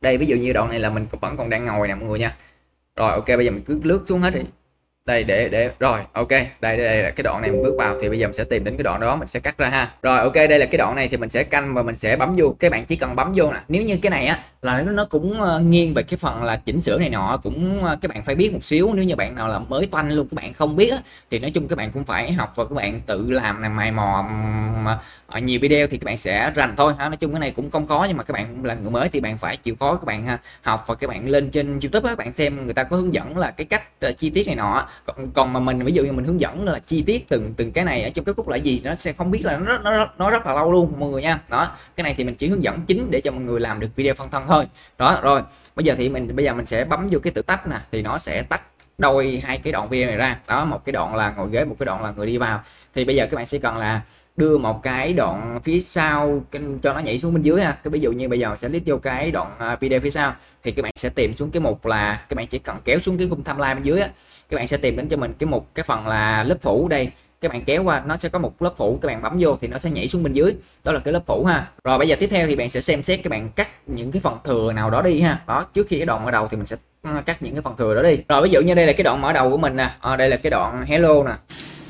Đây 0.00 0.18
ví 0.18 0.26
dụ 0.26 0.36
như 0.36 0.52
đoạn 0.52 0.70
này 0.70 0.78
là 0.78 0.90
mình 0.90 1.06
vẫn 1.20 1.36
còn 1.36 1.50
đang 1.50 1.64
ngồi 1.64 1.88
nè 1.88 1.94
mọi 1.94 2.08
người 2.08 2.18
nha. 2.18 2.36
Rồi 2.96 3.12
ok 3.12 3.26
bây 3.26 3.44
giờ 3.44 3.50
mình 3.50 3.62
cứ 3.66 3.80
lướt 3.82 4.02
xuống 4.06 4.20
hết 4.20 4.30
đi 4.30 4.40
đây 5.06 5.24
để 5.24 5.48
để. 5.48 5.70
Rồi 5.78 6.00
ok. 6.12 6.28
Đây, 6.28 6.46
đây 6.60 6.76
đây 6.76 7.02
là 7.02 7.10
cái 7.10 7.22
đoạn 7.22 7.42
này 7.42 7.50
mình 7.50 7.62
bước 7.62 7.74
vào 7.78 7.96
thì 8.02 8.08
bây 8.08 8.18
giờ 8.18 8.26
mình 8.26 8.34
sẽ 8.34 8.44
tìm 8.44 8.64
đến 8.64 8.76
cái 8.76 8.82
đoạn 8.82 9.00
đó 9.00 9.16
mình 9.16 9.28
sẽ 9.28 9.40
cắt 9.40 9.58
ra 9.58 9.68
ha. 9.68 9.90
Rồi 10.02 10.20
ok 10.20 10.34
đây 10.34 10.58
là 10.58 10.66
cái 10.66 10.78
đoạn 10.78 10.96
này 10.96 11.08
thì 11.08 11.16
mình 11.16 11.28
sẽ 11.28 11.44
canh 11.44 11.74
và 11.74 11.82
mình 11.82 11.96
sẽ 11.96 12.16
bấm 12.16 12.34
vô. 12.38 12.54
Các 12.58 12.72
bạn 12.72 12.84
chỉ 12.84 12.96
cần 12.96 13.16
bấm 13.16 13.32
vô 13.36 13.52
nè. 13.52 13.58
Nếu 13.68 13.82
như 13.82 13.98
cái 14.02 14.10
này 14.10 14.26
á 14.26 14.38
là 14.62 14.82
nó 14.82 15.04
cũng 15.04 15.40
ờ, 15.40 15.58
nghiêng 15.58 15.94
về 15.94 16.02
cái 16.02 16.18
phần 16.18 16.42
là 16.42 16.56
chỉnh 16.56 16.80
sửa 16.80 16.98
này 16.98 17.08
nọ 17.08 17.38
cũng 17.42 17.84
ờ, 17.84 17.96
các 18.00 18.08
bạn 18.08 18.24
phải 18.24 18.34
biết 18.34 18.52
một 18.52 18.64
xíu. 18.64 18.90
Nếu 18.94 19.04
như 19.04 19.16
bạn 19.16 19.34
nào 19.34 19.48
là 19.48 19.58
mới 19.58 19.86
toanh 19.86 20.12
luôn 20.12 20.28
các 20.30 20.34
bạn 20.34 20.52
không 20.52 20.76
biết 20.76 20.90
á, 20.90 20.98
thì 21.30 21.38
nói 21.38 21.50
chung 21.50 21.68
các 21.68 21.78
bạn 21.78 21.90
cũng 21.92 22.04
phải 22.04 22.32
học 22.32 22.52
và 22.56 22.64
các 22.64 22.74
bạn 22.74 23.00
tự 23.06 23.30
làm 23.30 23.62
này 23.62 23.70
mày 23.70 23.92
mò 23.92 24.24
ở 25.26 25.40
nhiều 25.40 25.58
video 25.62 25.86
thì 25.86 25.98
các 25.98 26.04
bạn 26.04 26.16
sẽ 26.16 26.52
rành 26.54 26.74
thôi 26.76 26.92
ha. 26.98 27.08
Nói 27.08 27.16
chung 27.16 27.32
cái 27.32 27.40
này 27.40 27.50
cũng 27.50 27.70
không 27.70 27.86
khó 27.86 28.04
nhưng 28.08 28.16
mà 28.16 28.22
các 28.22 28.32
bạn 28.32 28.64
là 28.64 28.74
người 28.74 28.90
mới 28.90 29.08
thì 29.08 29.20
bạn 29.20 29.38
phải 29.38 29.56
chịu 29.56 29.74
khó 29.80 29.94
các 29.94 30.04
bạn 30.04 30.26
ha, 30.26 30.38
học 30.62 30.84
và 30.86 30.94
các 30.94 31.10
bạn 31.10 31.28
lên 31.28 31.50
trên 31.50 31.80
youtube 31.80 32.08
á, 32.08 32.14
các 32.14 32.18
bạn 32.18 32.32
xem 32.32 32.64
người 32.64 32.74
ta 32.74 32.84
có 32.84 32.96
hướng 32.96 33.14
dẫn 33.14 33.38
là 33.38 33.50
cái 33.50 33.64
cách 33.64 33.82
ờ, 34.00 34.12
chi 34.12 34.30
tiết 34.30 34.46
này 34.46 34.56
nọ 34.56 34.86
còn, 35.04 35.30
còn 35.30 35.52
mà 35.52 35.60
mình 35.60 35.84
ví 35.84 35.92
dụ 35.92 36.04
như 36.04 36.12
mình 36.12 36.24
hướng 36.24 36.40
dẫn 36.40 36.64
là 36.64 36.78
chi 36.78 37.02
tiết 37.06 37.28
từng 37.28 37.54
từng 37.56 37.72
cái 37.72 37.84
này 37.84 38.02
ở 38.02 38.10
trong 38.10 38.24
cái 38.24 38.34
khúc 38.34 38.48
là 38.48 38.56
gì 38.56 38.80
nó 38.84 38.94
sẽ 38.94 39.12
không 39.12 39.30
biết 39.30 39.44
là 39.44 39.56
nó 39.56 39.78
nó, 39.78 40.06
nó 40.18 40.30
rất 40.30 40.46
là 40.46 40.54
lâu 40.54 40.72
luôn 40.72 40.92
mọi 40.98 41.10
người 41.10 41.22
nha. 41.22 41.38
Đó 41.48 41.76
cái 41.96 42.04
này 42.04 42.14
thì 42.16 42.24
mình 42.24 42.34
chỉ 42.34 42.48
hướng 42.48 42.64
dẫn 42.64 42.80
chính 42.86 43.10
để 43.10 43.20
cho 43.20 43.30
mọi 43.30 43.40
người 43.40 43.60
làm 43.60 43.80
được 43.80 43.88
video 43.96 44.14
phân 44.14 44.30
thân 44.30 44.44
thôi. 44.48 44.64
Đó 44.98 45.20
rồi 45.22 45.40
bây 45.76 45.84
giờ 45.84 45.94
thì 45.98 46.08
mình 46.08 46.36
bây 46.36 46.44
giờ 46.44 46.54
mình 46.54 46.66
sẽ 46.66 46.84
bấm 46.84 47.08
vô 47.10 47.18
cái 47.22 47.32
tự 47.32 47.42
tách 47.42 47.66
nè 47.66 47.76
thì 47.92 48.02
nó 48.02 48.18
sẽ 48.18 48.42
tách 48.42 48.62
đôi 48.98 49.42
hai 49.44 49.58
cái 49.58 49.72
đoạn 49.72 49.88
video 49.88 50.08
này 50.08 50.16
ra. 50.16 50.38
Đó 50.48 50.64
một 50.64 50.84
cái 50.84 50.92
đoạn 50.92 51.14
là 51.14 51.34
ngồi 51.36 51.48
ghế 51.50 51.64
một 51.64 51.76
cái 51.78 51.86
đoạn 51.86 52.02
là 52.02 52.10
người 52.10 52.26
đi 52.26 52.38
vào. 52.38 52.60
Thì 52.94 53.04
bây 53.04 53.16
giờ 53.16 53.26
các 53.26 53.36
bạn 53.36 53.46
sẽ 53.46 53.58
cần 53.58 53.76
là 53.76 54.00
đưa 54.36 54.58
một 54.58 54.82
cái 54.82 55.12
đoạn 55.12 55.60
phía 55.64 55.80
sau 55.80 56.42
cho 56.82 56.92
nó 56.92 56.98
nhảy 57.00 57.18
xuống 57.18 57.34
bên 57.34 57.42
dưới 57.42 57.62
ha. 57.62 57.72
Cái 57.72 57.90
ví 57.90 58.00
dụ 58.00 58.12
như 58.12 58.28
bây 58.28 58.38
giờ 58.38 58.56
sẽ 58.58 58.68
click 58.68 58.86
vô 58.86 58.96
cái 58.96 59.30
đoạn 59.30 59.48
à, 59.58 59.76
video 59.76 60.00
phía 60.00 60.10
sau 60.10 60.34
thì 60.62 60.70
các 60.70 60.82
bạn 60.82 60.92
sẽ 60.96 61.08
tìm 61.08 61.36
xuống 61.36 61.50
cái 61.50 61.60
mục 61.60 61.86
là 61.86 62.24
các 62.28 62.36
bạn 62.36 62.46
chỉ 62.46 62.58
cần 62.58 62.76
kéo 62.84 62.98
xuống 62.98 63.18
cái 63.18 63.28
khung 63.28 63.42
timeline 63.42 63.74
bên 63.74 63.82
dưới 63.82 64.00
á 64.00 64.08
các 64.50 64.56
bạn 64.56 64.68
sẽ 64.68 64.76
tìm 64.76 64.96
đến 64.96 65.08
cho 65.08 65.16
mình 65.16 65.34
cái 65.38 65.46
mục 65.46 65.68
cái 65.74 65.84
phần 65.84 66.06
là 66.06 66.44
lớp 66.44 66.56
phủ 66.60 66.88
đây. 66.88 67.10
Các 67.40 67.52
bạn 67.52 67.64
kéo 67.64 67.82
qua 67.84 68.02
nó 68.06 68.16
sẽ 68.16 68.28
có 68.28 68.38
một 68.38 68.62
lớp 68.62 68.72
phủ 68.76 68.98
các 69.02 69.06
bạn 69.06 69.22
bấm 69.22 69.36
vô 69.40 69.58
thì 69.60 69.68
nó 69.68 69.78
sẽ 69.78 69.90
nhảy 69.90 70.08
xuống 70.08 70.22
bên 70.22 70.32
dưới. 70.32 70.54
Đó 70.84 70.92
là 70.92 71.00
cái 71.04 71.12
lớp 71.12 71.22
phủ 71.26 71.44
ha. 71.44 71.66
Rồi 71.84 71.98
bây 71.98 72.08
giờ 72.08 72.16
tiếp 72.20 72.26
theo 72.30 72.46
thì 72.46 72.56
bạn 72.56 72.68
sẽ 72.68 72.80
xem 72.80 73.02
xét 73.02 73.20
các 73.22 73.30
bạn 73.30 73.50
cắt 73.50 73.68
những 73.86 74.12
cái 74.12 74.20
phần 74.20 74.38
thừa 74.44 74.72
nào 74.72 74.90
đó 74.90 75.02
đi 75.02 75.20
ha. 75.20 75.40
Đó 75.46 75.64
trước 75.74 75.86
khi 75.88 75.96
cái 75.96 76.06
đoạn 76.06 76.24
mở 76.24 76.30
đầu 76.30 76.48
thì 76.48 76.56
mình 76.56 76.66
sẽ 76.66 76.76
à, 77.02 77.22
cắt 77.26 77.42
những 77.42 77.54
cái 77.54 77.62
phần 77.62 77.76
thừa 77.76 77.94
đó 77.94 78.02
đi. 78.02 78.18
Rồi 78.28 78.42
ví 78.42 78.50
dụ 78.50 78.60
như 78.60 78.74
đây 78.74 78.86
là 78.86 78.92
cái 78.92 79.04
đoạn 79.04 79.20
mở 79.20 79.32
đầu 79.32 79.50
của 79.50 79.56
mình 79.56 79.76
nè. 79.76 79.90
À, 80.00 80.16
đây 80.16 80.28
là 80.28 80.36
cái 80.36 80.50
đoạn 80.50 80.84
hello 80.86 81.22
nè. 81.22 81.32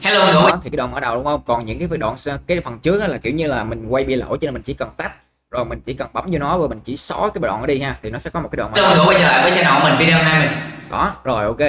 Hello 0.00 0.32
đó, 0.32 0.60
thì 0.64 0.70
cái 0.70 0.76
đoạn 0.76 0.90
mở 0.90 1.00
đầu 1.00 1.16
đúng 1.16 1.24
không? 1.24 1.42
Còn 1.46 1.64
những 1.64 1.88
cái 1.88 1.98
đoạn 1.98 2.14
cái 2.46 2.60
phần 2.60 2.78
trước 2.78 3.08
là 3.08 3.18
kiểu 3.18 3.34
như 3.34 3.46
là 3.46 3.64
mình 3.64 3.86
quay 3.88 4.04
bị 4.04 4.16
lỗi 4.16 4.38
cho 4.40 4.46
nên 4.46 4.54
mình 4.54 4.62
chỉ 4.62 4.74
cần 4.74 4.88
tách 4.96 5.12
rồi 5.50 5.64
mình 5.64 5.80
chỉ 5.80 5.94
cần 5.94 6.08
bấm 6.12 6.24
vô 6.30 6.38
nó 6.38 6.58
và 6.58 6.68
mình 6.68 6.80
chỉ 6.84 6.96
xóa 6.96 7.30
cái 7.34 7.40
đoạn 7.42 7.60
ở 7.60 7.66
đi 7.66 7.80
ha. 7.80 7.96
Thì 8.02 8.10
nó 8.10 8.18
sẽ 8.18 8.30
có 8.30 8.40
một 8.40 8.48
cái 8.52 8.56
đoạn 8.56 8.70
mở 8.72 8.80
đầu. 8.80 9.06
quay 9.06 9.18
trở 9.18 9.24
lại 9.24 9.42
với 9.42 9.50
channel 9.50 9.82
mình 9.82 9.98
video 9.98 10.22
này 10.22 10.38
mình 10.40 10.48
đó 10.90 11.16
rồi 11.24 11.44
ok 11.44 11.60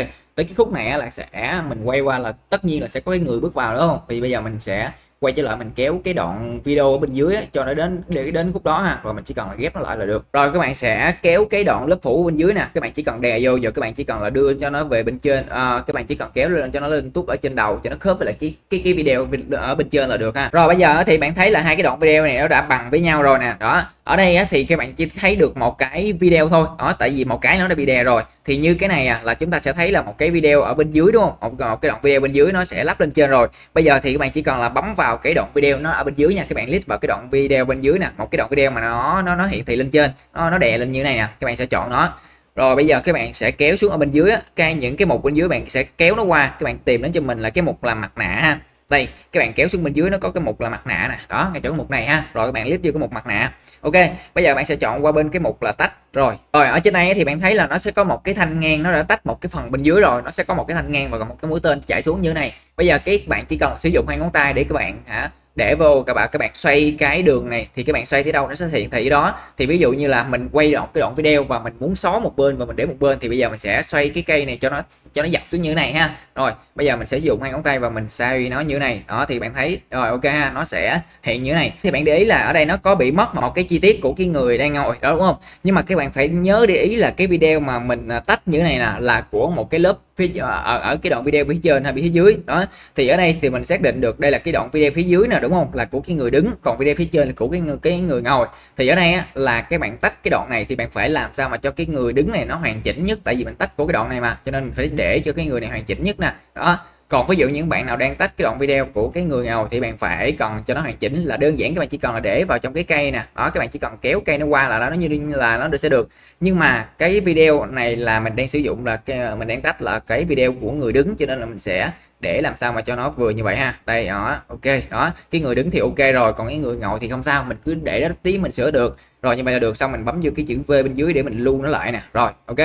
tới 0.42 0.46
cái 0.46 0.56
khúc 0.56 0.72
này 0.72 0.98
là 1.00 1.10
sẽ, 1.10 1.62
mình 1.68 1.84
quay 1.84 2.02
qua 2.02 2.20
là 2.20 2.32
tất 2.50 2.66
nhiên 2.66 2.82
là 2.82 2.88
sẽ 2.88 3.00
có 3.00 3.12
cái 3.12 3.20
người 3.20 3.40
bước 3.40 3.54
vào, 3.54 3.74
đúng 3.74 3.82
không? 3.82 4.00
Thì 4.10 4.22
bây 4.22 4.30
giờ 4.30 4.42
mình 4.42 4.60
sẽ 4.60 4.92
quay 5.21 5.33
trở 5.33 5.44
lại 5.44 5.57
mình 5.57 5.71
kéo 5.75 6.01
cái 6.03 6.13
đoạn 6.13 6.59
video 6.63 6.91
ở 6.91 6.97
bên 6.97 7.13
dưới 7.13 7.38
cho 7.53 7.65
nó 7.65 7.73
đến 7.73 8.01
để 8.07 8.31
đến 8.31 8.51
khúc 8.53 8.63
đó 8.63 8.79
ha. 8.79 9.00
Rồi 9.03 9.13
mình 9.13 9.23
chỉ 9.23 9.33
cần 9.33 9.47
là 9.47 9.56
ghép 9.56 9.75
nó 9.75 9.81
lại 9.81 9.97
là 9.97 10.06
được. 10.06 10.25
Rồi 10.33 10.51
các 10.51 10.59
bạn 10.59 10.75
sẽ 10.75 11.13
kéo 11.21 11.45
cái 11.45 11.63
đoạn 11.63 11.88
lớp 11.88 11.97
phủ 12.01 12.23
bên 12.23 12.35
dưới 12.35 12.53
nè. 12.53 12.68
Các 12.73 12.81
bạn 12.81 12.91
chỉ 12.91 13.03
cần 13.03 13.21
đè 13.21 13.39
vô 13.41 13.56
giờ 13.56 13.71
các 13.71 13.79
bạn 13.79 13.94
chỉ 13.94 14.03
cần 14.03 14.21
là 14.21 14.29
đưa 14.29 14.53
cho 14.53 14.69
nó 14.69 14.83
về 14.83 15.03
bên 15.03 15.19
trên. 15.19 15.50
À, 15.50 15.83
các 15.88 15.94
bạn 15.94 16.06
chỉ 16.06 16.15
cần 16.15 16.29
kéo 16.33 16.50
lên 16.50 16.71
cho 16.71 16.79
nó 16.79 16.88
lên 16.88 17.12
tuốt 17.12 17.27
ở 17.27 17.35
trên 17.35 17.56
đầu 17.56 17.79
cho 17.83 17.89
nó 17.89 17.95
khớp 18.00 18.18
với 18.19 18.25
lại 18.25 18.35
cái 18.39 18.56
cái 18.69 18.81
cái 18.83 18.94
video 18.94 19.27
ở 19.51 19.75
bên 19.75 19.89
trên 19.89 20.09
là 20.09 20.18
được 20.18 20.35
ha. 20.35 20.50
Rồi 20.51 20.68
bây 20.68 20.77
giờ 20.77 21.03
thì 21.06 21.18
bạn 21.18 21.33
thấy 21.33 21.51
là 21.51 21.62
hai 21.62 21.75
cái 21.75 21.83
đoạn 21.83 22.00
video 22.00 22.23
này 22.23 22.38
nó 22.38 22.47
đã 22.47 22.62
bằng 22.62 22.89
với 22.89 23.00
nhau 23.00 23.23
rồi 23.23 23.39
nè. 23.39 23.53
Đó 23.59 23.83
ở 24.03 24.15
đây 24.15 24.35
á, 24.35 24.45
thì 24.50 24.65
các 24.65 24.79
bạn 24.79 24.94
chỉ 24.94 25.06
thấy 25.06 25.35
được 25.35 25.57
một 25.57 25.77
cái 25.77 26.13
video 26.13 26.50
thôi. 26.50 26.68
Đó 26.79 26.94
tại 27.00 27.09
vì 27.09 27.25
một 27.25 27.41
cái 27.41 27.57
nó 27.57 27.68
đã 27.68 27.75
bị 27.75 27.85
đè 27.85 28.03
rồi. 28.03 28.21
Thì 28.45 28.57
như 28.57 28.73
cái 28.73 28.89
này 28.89 29.07
à, 29.07 29.21
là 29.23 29.33
chúng 29.33 29.51
ta 29.51 29.59
sẽ 29.59 29.73
thấy 29.73 29.91
là 29.91 30.01
một 30.01 30.18
cái 30.18 30.31
video 30.31 30.62
ở 30.62 30.73
bên 30.73 30.91
dưới 30.91 31.12
đúng 31.12 31.23
không? 31.23 31.33
Một, 31.41 31.59
một 31.59 31.81
cái 31.81 31.89
đoạn 31.89 32.01
video 32.03 32.19
bên 32.19 32.31
dưới 32.31 32.51
nó 32.51 32.65
sẽ 32.65 32.83
lắp 32.83 33.00
lên 33.00 33.12
trên 33.12 33.29
rồi. 33.29 33.47
Bây 33.73 33.83
giờ 33.83 34.00
thì 34.03 34.13
các 34.13 34.19
bạn 34.19 34.31
chỉ 34.31 34.41
cần 34.41 34.59
là 34.59 34.69
bấm 34.69 34.95
vào 34.95 35.11
cái 35.18 35.34
đoạn 35.34 35.48
video 35.54 35.80
nó 35.80 35.92
ở 35.92 36.04
bên 36.04 36.13
dưới 36.16 36.34
nha. 36.34 36.46
Các 36.50 36.56
bạn 36.56 36.66
click 36.66 36.88
vào 36.88 36.98
cái 36.98 37.08
đoạn 37.08 37.30
video 37.30 37.66
bên 37.66 37.81
dưới 37.81 38.00
nè. 38.00 38.08
Một 38.18 38.31
cái 38.31 38.38
đoạn 38.38 38.50
video 38.50 38.72
mà 38.72 38.81
nó 38.81 39.22
nó 39.22 39.36
nó 39.36 39.48
hiển 39.48 39.66
thị 39.66 39.75
lên 39.75 39.92
trên. 39.92 40.12
Nó 40.34 40.50
nó 40.50 40.58
đè 40.58 40.78
lên 40.78 40.92
như 40.92 41.04
này 41.04 41.16
nè. 41.16 41.28
Các 41.40 41.46
bạn 41.46 41.58
sẽ 41.58 41.66
chọn 41.66 41.90
nó. 41.90 42.13
Rồi 42.56 42.75
bây 42.75 42.86
giờ 42.86 43.02
các 43.04 43.13
bạn 43.13 43.34
sẽ 43.34 43.52
kéo 43.52 43.75
xuống 43.75 43.92
ở 43.92 43.98
bên 43.98 44.12
dưới 44.12 44.31
cái, 44.56 44.74
những 44.74 44.98
cái 44.98 45.06
mục 45.06 45.24
bên 45.24 45.34
dưới 45.34 45.48
bạn 45.48 45.69
sẽ 45.69 45.84
kéo 45.84 46.16
nó 46.16 46.24
qua. 46.24 46.48
Các 46.48 46.63
bạn 46.63 46.78
tìm 46.78 47.02
đến 47.02 47.12
cho 47.12 47.22
mình 47.22 47.40
là 47.40 47.50
cái 47.50 47.62
mục 47.62 47.84
là 47.84 47.96
mặt 47.96 48.12
nạ 48.18 48.40
ha. 48.42 48.60
Đây, 48.90 49.08
các 49.31 49.40
bạn 49.40 49.54
kéo 49.54 49.68
xuống 49.68 49.84
bên 49.84 49.94
dưới 49.94 50.10
nó 50.10 50.18
có 50.18 50.31
cái 50.31 50.42
mục 50.42 50.62
là 50.62 50.69
mặt 50.69 50.88
nạ 50.88 51.08
nè. 51.10 51.19
Đó, 51.30 51.50
ngay 51.54 51.62
chỗ 51.64 51.74
mục 51.74 51.92
này 51.92 52.06
ha. 52.06 52.25
Rồi 52.34 52.48
các 52.48 52.52
bạn 52.52 52.66
click 52.66 52.84
vô 52.84 52.92
cái 52.94 53.00
mục 53.00 53.12
mặt 53.12 53.28
nạ 53.28 53.52
ok, 53.81 53.94
bây 54.33 54.44
giờ 54.44 54.56
bạn 54.56 54.66
sẽ 54.66 54.75
chọn 54.75 55.06
qua 55.06 55.12
bên 55.12 55.30
cái 55.30 55.39
mục 55.39 55.62
là 55.62 55.72
tách. 55.72 56.13
Rồi 56.13 56.33
rồi, 56.54 56.68
ở 56.68 56.80
trên 56.80 56.94
này 56.94 57.13
thì 57.13 57.24
bạn 57.24 57.39
thấy 57.39 57.56
là 57.56 57.68
nó 57.68 57.78
sẽ 57.78 57.92
có 57.92 58.04
một 58.04 58.24
cái 58.24 58.33
thanh 58.33 58.60
ngang, 58.60 58.83
nó 58.83 58.92
đã 58.92 59.04
tách 59.04 59.25
một 59.25 59.42
cái 59.42 59.50
phần 59.50 59.72
bên 59.72 59.83
dưới 59.83 60.01
rồi, 60.01 60.22
nó 60.22 60.31
sẽ 60.31 60.44
có 60.44 60.54
một 60.54 60.68
cái 60.68 60.75
thanh 60.75 60.92
ngang 60.92 61.12
và 61.12 61.19
còn 61.19 61.30
một 61.30 61.38
cái 61.42 61.50
mũi 61.50 61.60
tên 61.63 61.81
chạy 61.88 62.01
xuống 62.01 62.22
như 62.22 62.30
thế 62.30 62.33
này. 62.33 62.54
Bây 62.78 62.88
giờ 62.88 63.00
các 63.06 63.19
bạn 63.28 63.45
chỉ 63.48 63.57
cần 63.57 63.75
sử 63.80 63.89
dụng 63.89 64.06
hai 64.07 64.18
ngón 64.18 64.31
tay 64.31 64.54
để 64.54 64.63
các 64.63 64.74
bạn 64.74 65.01
hả 65.07 65.30
để 65.56 65.75
vô 65.75 66.03
các 66.07 66.13
bạn 66.13 66.30
các 66.31 66.39
bạn 66.39 66.50
xoay 66.53 66.95
cái 67.00 67.21
đường 67.21 67.50
này 67.50 67.68
thì 67.75 67.83
các 67.83 67.94
bạn 67.94 68.06
xoay 68.06 68.24
tới 68.24 68.31
đâu 68.31 68.48
nó 68.48 68.56
sẽ 68.56 68.68
hiển 68.68 68.89
thị 68.89 69.09
đó. 69.09 69.39
Thì 69.57 69.65
ví 69.65 69.77
dụ 69.77 69.92
như 69.92 70.07
là 70.07 70.24
mình 70.24 70.50
quay 70.51 70.71
đoạn, 70.71 70.88
cái 70.94 71.01
đoạn 71.01 71.15
video 71.15 71.44
và 71.44 71.59
mình 71.59 71.74
muốn 71.80 71.95
xóa 71.95 72.19
một 72.19 72.38
bên 72.38 72.57
và 72.57 72.65
mình 72.65 72.75
để 72.75 72.86
một 72.86 72.95
bên 73.00 73.19
thì 73.19 73.30
bây 73.30 73.38
giờ 73.38 73.50
mình 73.50 73.59
sẽ 73.59 73.81
xoay 73.81 74.09
cái 74.09 74.24
cây 74.24 74.45
này 74.45 74.57
cho 74.62 74.69
nó 74.69 74.81
cho 75.13 75.21
nó 75.21 75.27
dập 75.27 75.42
xuống 75.51 75.62
như 75.62 75.69
thế 75.69 75.75
này 75.75 75.94
ha. 75.94 76.15
Rồi, 76.36 76.51
bây 76.75 76.88
giờ 76.88 76.95
mình 76.95 77.07
sẽ 77.07 77.18
dùng 77.18 77.42
hai 77.42 77.51
ngón 77.51 77.63
tay 77.63 77.80
và 77.80 77.89
mình 77.89 78.09
xoay 78.09 78.50
nó 78.50 78.59
như 78.59 78.75
thế 78.75 78.80
này. 78.80 79.01
Đó, 79.07 79.25
thì 79.27 79.39
bạn 79.39 79.53
thấy, 79.53 79.80
rồi, 79.92 80.09
ok 80.09 80.24
ha, 80.24 80.51
nó 80.56 80.65
sẽ 80.65 81.01
hiện 81.24 81.44
như 81.44 81.51
thế 81.51 81.56
này. 81.56 81.74
Thì 81.83 81.92
bạn 81.92 82.06
để 82.06 82.18
ý 82.18 82.25
là 82.25 82.38
ở 82.38 82.54
đây 82.54 82.65
nó 82.65 82.77
có 82.77 82.95
bị 82.95 83.12
mất 83.12 83.36
một 83.36 83.51
cái 83.56 83.63
chi 83.63 83.80
tiết 83.80 84.01
của 84.01 84.13
cái 84.13 84.27
người 84.27 84.57
đang 84.57 84.74
ngồi, 84.74 84.95
đó, 85.01 85.12
đúng 85.12 85.19
không? 85.19 85.36
Nhưng 85.63 85.75
mà 85.75 85.81
các 85.81 85.97
bạn 85.97 86.12
phải 86.12 86.27
nhớ 86.27 86.65
để 86.68 86.75
ý 86.75 86.95
là 86.95 87.12
cái 87.12 87.27
video 87.27 87.59
mà 87.59 87.80
mình 87.80 88.07
à, 88.07 88.19
tách 88.19 88.47
như 88.47 88.57
thế 88.57 88.63
này 88.63 88.77
nè 88.77 88.92
là 89.00 89.21
của 89.31 89.51
một 89.51 89.69
cái 89.69 89.80
lớp 89.80 89.97
phía 90.27 90.39
ở, 90.39 90.77
ở 90.77 90.97
cái 90.97 91.09
đoạn 91.09 91.23
video 91.23 91.45
phía 91.45 91.57
trên 91.63 91.83
hay 91.83 91.94
phía 91.94 92.09
dưới. 92.09 92.38
Đó 92.45 92.65
thì 92.95 93.07
ở 93.07 93.18
đây 93.18 93.38
thì 93.41 93.50
mình 93.50 93.65
xác 93.65 93.81
định 93.81 94.01
được 94.01 94.19
đây 94.19 94.31
là 94.31 94.38
cái 94.38 94.51
đoạn 94.51 94.69
video 94.71 94.91
phía 94.91 95.03
dưới 95.03 95.27
nè 95.27 95.39
đúng 95.41 95.51
không? 95.51 95.69
Là 95.73 95.85
của 95.85 96.00
cái 96.00 96.15
người 96.15 96.31
đứng 96.31 96.51
còn 96.62 96.77
video 96.77 96.95
phía 96.95 97.06
trên 97.06 97.27
là 97.27 97.33
của 97.38 97.47
cái 97.47 97.62
người 97.62 97.77
cái 97.81 98.00
người 98.00 98.21
ngồi. 98.21 98.47
Thì 98.77 98.88
ở 98.88 98.95
đây 98.95 99.13
á, 99.13 99.25
là 99.33 99.62
cái 99.62 99.79
bạn 99.79 99.97
tách 99.97 100.23
cái 100.23 100.29
đoạn 100.29 100.50
này 100.50 100.65
thì 100.65 100.75
bạn 100.75 100.89
phải 100.89 101.09
làm 101.09 101.29
sao 101.33 101.50
mà 101.50 101.57
cho 101.57 101.71
cái 101.71 101.85
người 101.85 102.13
đứng 102.13 102.31
này 102.31 102.45
nó 102.45 102.56
hoàn 102.56 102.81
chỉnh 102.81 103.06
nhất? 103.06 103.19
Tại 103.23 103.35
vì 103.35 103.44
mình 103.44 103.56
tách 103.56 103.77
của 103.77 103.88
cái 103.88 103.94
đoạn 103.94 104.09
này 104.09 104.21
mà 104.21 104.38
cho 104.45 104.51
nên 104.51 104.63
mình 104.63 104.73
phải 104.73 104.88
để 104.88 105.19
cho 105.19 105.31
cái 105.33 105.45
người 105.45 105.59
này 105.59 105.69
hoàn 105.69 105.83
chỉnh 105.83 106.03
nhất 106.03 106.19
nè. 106.19 106.33
Đó 106.56 106.79
còn 107.07 107.27
ví 107.27 107.35
dụ 107.35 107.47
những 107.47 107.69
bạn 107.69 107.85
nào 107.85 107.97
đang 107.97 108.15
tách 108.15 108.38
cái 108.38 108.44
đoạn 108.44 108.57
video 108.59 108.85
của 108.85 109.09
cái 109.09 109.23
người 109.23 109.45
ngồi 109.45 109.68
thì 109.71 109.79
bạn 109.79 109.97
phải 109.97 110.31
cần 110.31 110.63
cho 110.65 110.73
nó 110.73 110.81
hoàn 110.81 110.97
chỉnh 110.97 111.25
là 111.25 111.38
đơn 111.38 111.59
giản 111.59 111.75
các 111.75 111.79
bạn 111.79 111.89
chỉ 111.89 111.97
cần 111.97 112.13
là 112.13 112.19
để 112.19 112.44
vào 112.44 112.59
trong 112.59 112.73
cái 112.73 112.83
cây 112.83 113.12
nè. 113.12 113.23
Đó 113.35 113.50
các 113.53 113.59
bạn 113.59 113.69
chỉ 113.69 113.79
cần 113.79 113.94
kéo 114.01 114.19
cây 114.25 114.38
nó 114.38 114.45
qua 114.45 114.68
là 114.68 114.89
nó 114.89 114.95
như 114.95 115.35
là 115.35 115.57
nó 115.57 115.77
sẽ 115.77 115.89
được 115.89 116.09
nhưng 116.42 116.60
mà 116.60 116.88
cái 116.98 117.20
video 117.20 117.66
này 117.66 117.96
là 117.96 118.20
mình 118.20 118.36
đang 118.36 118.48
sử 118.48 118.60
dụng 118.60 118.86
là 118.86 118.98
cái, 118.98 119.36
mình 119.36 119.48
đang 119.48 119.62
tách 119.62 119.82
là 119.82 120.00
cái 120.00 120.26
video 120.26 120.54
của 120.62 120.72
người 120.72 120.94
đứng 120.94 121.16
cho 121.16 121.26
nên 121.26 121.40
là 121.40 121.46
mình 121.46 121.60
sẽ 121.60 121.92
để 122.20 122.42
làm 122.42 122.56
sao 122.56 122.74
mà 122.74 122.82
cho 122.82 122.96
nó 122.96 123.10
vừa 123.10 123.30
như 123.30 123.44
vậy 123.44 123.56
ha. 123.56 123.76
Đây 123.86 124.06
đó 124.06 124.38
ok 124.48 124.66
đó. 124.90 125.12
Cái 125.32 125.42
người 125.42 125.56
đứng 125.56 125.72
thì 125.72 125.80
ok 125.80 125.98
rồi 126.14 126.34
còn 126.34 126.48
cái 126.48 126.58
người 126.58 126.78
ngồi 126.78 127.00
thì 127.02 127.10
không 127.10 127.24
sao 127.24 127.44
mình 127.44 127.58
cứ 127.66 127.76
để 127.84 128.02
đó 128.02 128.16
tí 128.24 128.38
mình 128.38 128.52
sửa 128.52 128.72
được. 128.72 128.98
Rồi 129.22 129.38
như 129.38 129.44
vậy 129.44 129.54
là 129.54 129.60
được 129.60 129.78
xong 129.78 129.92
mình 129.92 130.06
bấm 130.06 130.20
vô 130.24 130.32
cái 130.36 130.46
chữ 130.48 130.60
V 130.68 130.72
bên 130.72 130.94
dưới 130.94 131.14
để 131.14 131.24
mình 131.24 131.40
lưu 131.40 131.62
nó 131.62 131.70
lại 131.70 131.92
nè. 131.92 132.02
Rồi 132.14 132.32
ok 132.46 132.58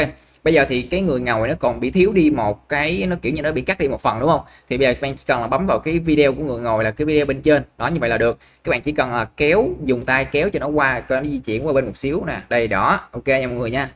bây 0.47 0.55
giờ 0.55 0.65
thì 0.69 0.83
cái 0.83 1.01
người 1.01 1.21
ngồi 1.21 1.49
nó 1.49 1.55
còn 1.61 1.81
bị 1.81 1.91
thiếu 1.91 2.13
đi 2.13 2.31
một 2.31 2.69
cái 2.69 3.07
nó 3.09 3.17
kiểu 3.23 3.33
như 3.33 3.43
nó 3.43 3.53
bị 3.53 3.63
cắt 3.63 3.79
đi 3.79 3.89
một 3.89 4.01
phần 4.01 4.21
đúng 4.21 4.29
không? 4.29 4.41
Thì 4.69 4.79
bây 4.79 4.87
giờ 4.87 4.95
bạn 5.01 5.15
chỉ 5.17 5.23
cần 5.27 5.41
là 5.41 5.47
bấm 5.47 5.67
vào 5.67 5.79
cái 5.79 5.99
video 5.99 6.33
của 6.33 6.43
người 6.43 6.61
ngồi 6.63 6.85
là 6.85 6.91
cái 6.91 7.05
video 7.05 7.27
bên 7.27 7.43
trên. 7.43 7.63
Đó 7.79 7.89
như 7.89 8.01
vậy 8.01 8.11
là 8.11 8.19
được. 8.19 8.39
Các 8.65 8.71
bạn 8.71 8.81
chỉ 8.81 8.93
cần 8.93 9.13
là 9.13 9.27
kéo 9.37 9.69
dùng 9.85 10.05
tay 10.05 10.25
kéo 10.25 10.51
cho 10.51 10.59
nó 10.59 10.67
qua 10.67 11.01
cho 11.01 11.21
nó 11.21 11.27
di 11.29 11.39
chuyển 11.39 11.67
qua 11.67 11.73
bên 11.73 11.87
một 11.87 11.97
xíu 11.97 12.25
nè. 12.27 12.37
Đây 12.49 12.69
đó. 12.69 13.01
Ok 13.11 13.27
nha 13.27 13.47
mọi 13.47 13.57
người 13.57 13.71
nha. 13.71 13.91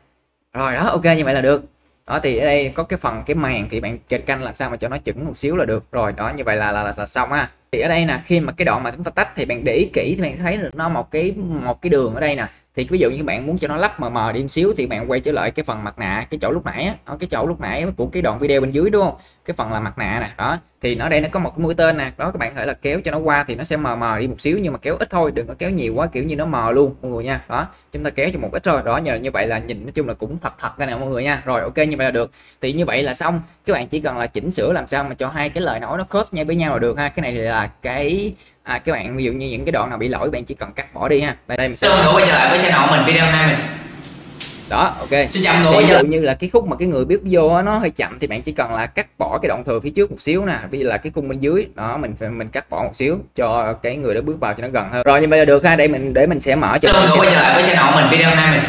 Rồi 0.53 0.75
đó. 0.75 0.85
Ok 0.85 1.05
như 1.05 1.25
vậy 1.25 1.35
là 1.35 1.41
được. 1.41 1.65
Đó 2.07 2.21
thì 2.23 2.39
ở 2.39 2.45
đây 2.45 2.73
có 2.75 2.83
cái 2.83 2.99
phần 2.99 3.23
cái 3.27 3.35
màn 3.35 3.69
thì 3.71 3.81
bạn 3.81 3.99
kịch 4.09 4.27
canh 4.27 4.43
làm 4.43 4.55
sao 4.55 4.71
mà 4.71 4.77
cho 4.77 4.89
nó 4.89 4.99
chuẩn 4.99 5.27
một 5.27 5.39
xíu 5.39 5.57
là 5.57 5.65
được. 5.65 5.85
Rồi 5.93 6.13
đó 6.17 6.33
như 6.37 6.45
vậy 6.45 6.57
là 6.57 6.73
là, 6.73 6.83
là, 6.83 6.95
là 6.97 7.07
xong 7.07 7.33
ha. 7.33 7.51
Thì 7.73 7.81
ở 7.81 7.89
đây 7.89 8.05
nè 8.05 8.21
khi 8.27 8.41
mà 8.41 8.53
cái 8.53 8.65
đoạn 8.65 8.83
mà 8.83 8.91
chúng 8.91 9.05
ta 9.05 9.11
tách 9.11 9.29
thì 9.37 9.45
bạn 9.45 9.65
để 9.65 9.73
ý 9.73 9.91
kỹ 9.93 10.15
thì 10.17 10.23
bạn 10.23 10.37
thấy 10.37 10.57
được 10.57 10.71
nó 10.75 10.89
một 10.89 11.11
cái 11.11 11.33
một 11.37 11.83
cái 11.83 11.91
đường 11.91 12.15
ở 12.15 12.21
đây 12.21 12.37
nè 12.37 12.47
thì 12.77 12.87
ví 12.91 12.99
dụ 12.99 13.11
như 13.11 13.25
bạn 13.25 13.47
muốn 13.47 13.59
cho 13.59 13.69
nó 13.69 13.77
lắp 13.77 14.01
mờ 14.01 14.11
mờ 14.11 14.33
đi 14.33 14.49
xíu 14.49 14.73
thì 14.77 14.87
bạn 14.87 15.11
quay 15.11 15.21
trở 15.21 15.33
lại 15.33 15.51
cái 15.51 15.65
phần 15.65 15.85
mặt 15.85 15.99
nạ 15.99 16.27
cái 16.31 16.39
chỗ 16.43 16.51
lúc 16.51 16.65
nãy 16.65 16.85
á. 16.85 17.17
Cái 17.21 17.29
chỗ 17.31 17.47
lúc 17.47 17.61
nãy 17.61 17.87
của 17.97 18.07
cái 18.07 18.23
đoạn 18.23 18.39
video 18.39 18.61
bên 18.61 18.71
dưới, 18.71 18.91
đúng 18.91 19.03
không? 19.03 19.15
Cái 19.45 19.55
phần 19.57 19.73
là 19.73 19.81
mặt 19.81 19.99
nạ 19.99 20.19
nè, 20.21 20.31
đó. 20.39 20.59
Thì 20.83 20.95
nó 20.95 21.09
đây 21.09 21.21
nó 21.21 21.29
có 21.33 21.41
một 21.41 21.51
cái 21.57 21.63
mũi 21.63 21.75
tên 21.75 21.97
nè, 21.97 22.11
đó, 22.17 22.31
các 22.31 22.39
bạn 22.39 22.51
có 22.55 22.61
thể 22.61 22.67
là 22.67 22.73
kéo 22.73 23.01
cho 23.05 23.11
nó 23.11 23.19
qua 23.19 23.45
thì 23.45 23.55
nó 23.55 23.65
sẽ 23.65 23.77
mờ 23.77 23.97
mờ 23.97 24.19
đi 24.19 24.27
một 24.27 24.41
xíu 24.41 24.59
nhưng 24.59 24.73
mà 24.73 24.79
kéo 24.79 24.97
ít 24.97 25.11
thôi, 25.11 25.33
đừng 25.35 25.47
có 25.47 25.55
kéo 25.59 25.71
nhiều 25.71 25.95
quá, 25.95 26.07
kiểu 26.07 26.25
như 26.25 26.37
nó 26.37 26.47
mờ 26.47 26.73
luôn, 26.73 26.95
mọi 27.03 27.11
người 27.11 27.25
nha. 27.25 27.45
Đó, 27.49 27.67
chúng 27.93 28.05
ta 28.05 28.11
kéo 28.11 28.29
cho 28.33 28.39
một 28.39 28.49
ít 28.53 28.65
rồi 28.65 28.83
đó, 28.85 28.97
nhờ 28.97 29.15
như 29.15 29.31
vậy 29.31 29.47
là 29.47 29.59
nhìn 29.59 29.83
nói 29.83 29.93
chung 29.95 30.09
là 30.09 30.15
cũng 30.15 30.39
thật 30.39 30.53
thật 30.59 30.79
ra 30.79 30.87
nè, 30.87 30.97
mọi 30.97 31.09
người 31.09 31.25
nha. 31.25 31.43
Rồi, 31.45 31.61
ok, 31.61 31.77
như 31.77 31.97
vậy 31.97 32.05
là 32.05 32.11
được. 32.11 32.31
Thì 32.61 32.73
như 32.73 32.85
vậy 32.85 33.03
là 33.03 33.15
xong. 33.15 33.43
Các 33.67 33.73
bạn 33.73 33.87
chỉ 33.87 34.01
cần 34.01 34.19
là 34.19 34.27
chỉnh 34.27 34.51
sửa 34.51 34.73
làm 34.73 34.89
sao 34.89 35.05
mà 35.05 35.15
cho 35.15 35.29
hai 35.29 35.49
cái 35.49 35.63
lời 35.63 35.81
nói 35.81 35.99
nó 35.99 36.05
khớp 36.05 36.35
nhau 36.35 36.45
với 36.45 36.57
nhau 36.57 36.73
là 36.73 36.79
được 36.79 36.99
ha. 36.99 37.09
Cái 37.09 37.23
này 37.23 37.33
thì 37.33 37.39
là 37.39 37.71
cái 37.83 38.35
à, 38.71 38.79
các 38.79 38.93
bạn 38.93 39.17
ví 39.17 39.25
dụ 39.25 39.33
như 39.33 39.49
những 39.49 39.65
cái 39.65 39.73
đoạn 39.73 39.89
nào 39.89 39.99
bị 39.99 40.09
lỗi 40.09 40.31
bạn 40.31 40.45
chỉ 40.45 40.55
cần 40.55 40.73
cắt 40.73 40.95
bỏ 40.95 41.09
đi 41.09 41.21
ha. 41.21 41.35
Đây 41.49 41.59
đây 41.59 41.69
mình 41.69 41.77
sẽ 41.77 41.89
người 41.89 42.13
quay 42.15 42.25
trở 42.27 42.33
lại 42.33 42.49
với 42.49 42.59
channel 42.59 42.91
mình 42.91 43.07
video 43.07 43.33
này 43.33 43.47
mình 43.47 43.57
đó 44.69 44.95
ok. 44.99 45.31
Xin 45.31 45.43
chào 45.43 45.61
người 45.61 45.83
ví 45.83 45.89
dụ 45.89 45.99
như 45.99 46.21
là 46.21 46.35
cái 46.35 46.51
khúc 46.51 46.67
mà 46.67 46.77
cái 46.77 46.89
người 46.89 47.05
biết 47.05 47.19
vô 47.31 47.63
nó 47.63 47.79
hơi 47.79 47.91
chậm 47.91 48.19
thì 48.21 48.27
bạn 48.27 48.43
chỉ 48.43 48.53
cần 48.53 48.75
là 48.75 48.87
cắt 48.87 49.07
bỏ 49.19 49.39
cái 49.43 49.49
đoạn 49.49 49.65
thừa 49.65 49.81
phía 49.81 49.91
trước 49.91 50.11
một 50.11 50.17
xíu 50.21 50.45
nè 50.47 50.55
vì 50.71 50.83
là 50.83 50.97
cái 50.97 51.13
cung 51.15 51.29
bên 51.29 51.39
dưới. 51.39 51.67
Đó 51.75 51.97
mình 51.97 52.15
phải 52.21 52.29
mình 52.29 52.49
cắt 52.49 52.71
bỏ 52.71 52.83
một 52.83 52.91
xíu 52.95 53.19
cho 53.37 53.73
cái 53.83 53.97
người 53.97 54.15
đó 54.15 54.21
bước 54.21 54.41
vào 54.41 54.55
cho 54.55 54.63
nó 54.63 54.69
gần 54.69 54.87
hơn. 54.93 55.03
Rồi 55.07 55.21
như 55.21 55.29
vậy 55.29 55.39
là 55.39 55.45
được 55.45 55.65
ha 55.65 55.77
để 55.77 55.89
mình 55.89 56.15
để 56.15 56.27
mình 56.27 56.41
sẽ 56.41 56.57
mở 56.57 56.79
cho 56.83 56.93
người 56.93 57.19
quay 57.19 57.31
trở 57.35 57.43
lại 57.43 57.55
với 57.55 57.63
channel 57.63 57.95
mình 57.95 58.11
video 58.11 58.35
này 58.35 58.51
mình 58.51 58.61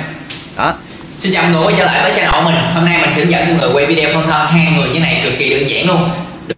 đó. 0.57 0.73
Xin 1.17 1.33
chào 1.33 1.49
người 1.49 1.61
quay 1.63 1.75
trở 1.77 1.85
lại 1.85 2.01
với 2.01 2.11
channel 2.11 2.45
mình. 2.45 2.55
Hôm 2.73 2.85
nay 2.85 3.01
mình 3.01 3.11
sẽ 3.11 3.25
dẫn 3.25 3.47
mọi 3.47 3.57
người 3.57 3.73
quay 3.73 3.85
video 3.85 4.13
phân 4.13 4.27
thân 4.27 4.47
hai 4.47 4.73
người 4.77 4.89
như 4.89 4.99
này 4.99 5.21
cực 5.23 5.33
kỳ 5.39 5.49
đơn 5.49 5.69
giản 5.69 5.87
luôn 5.87 6.09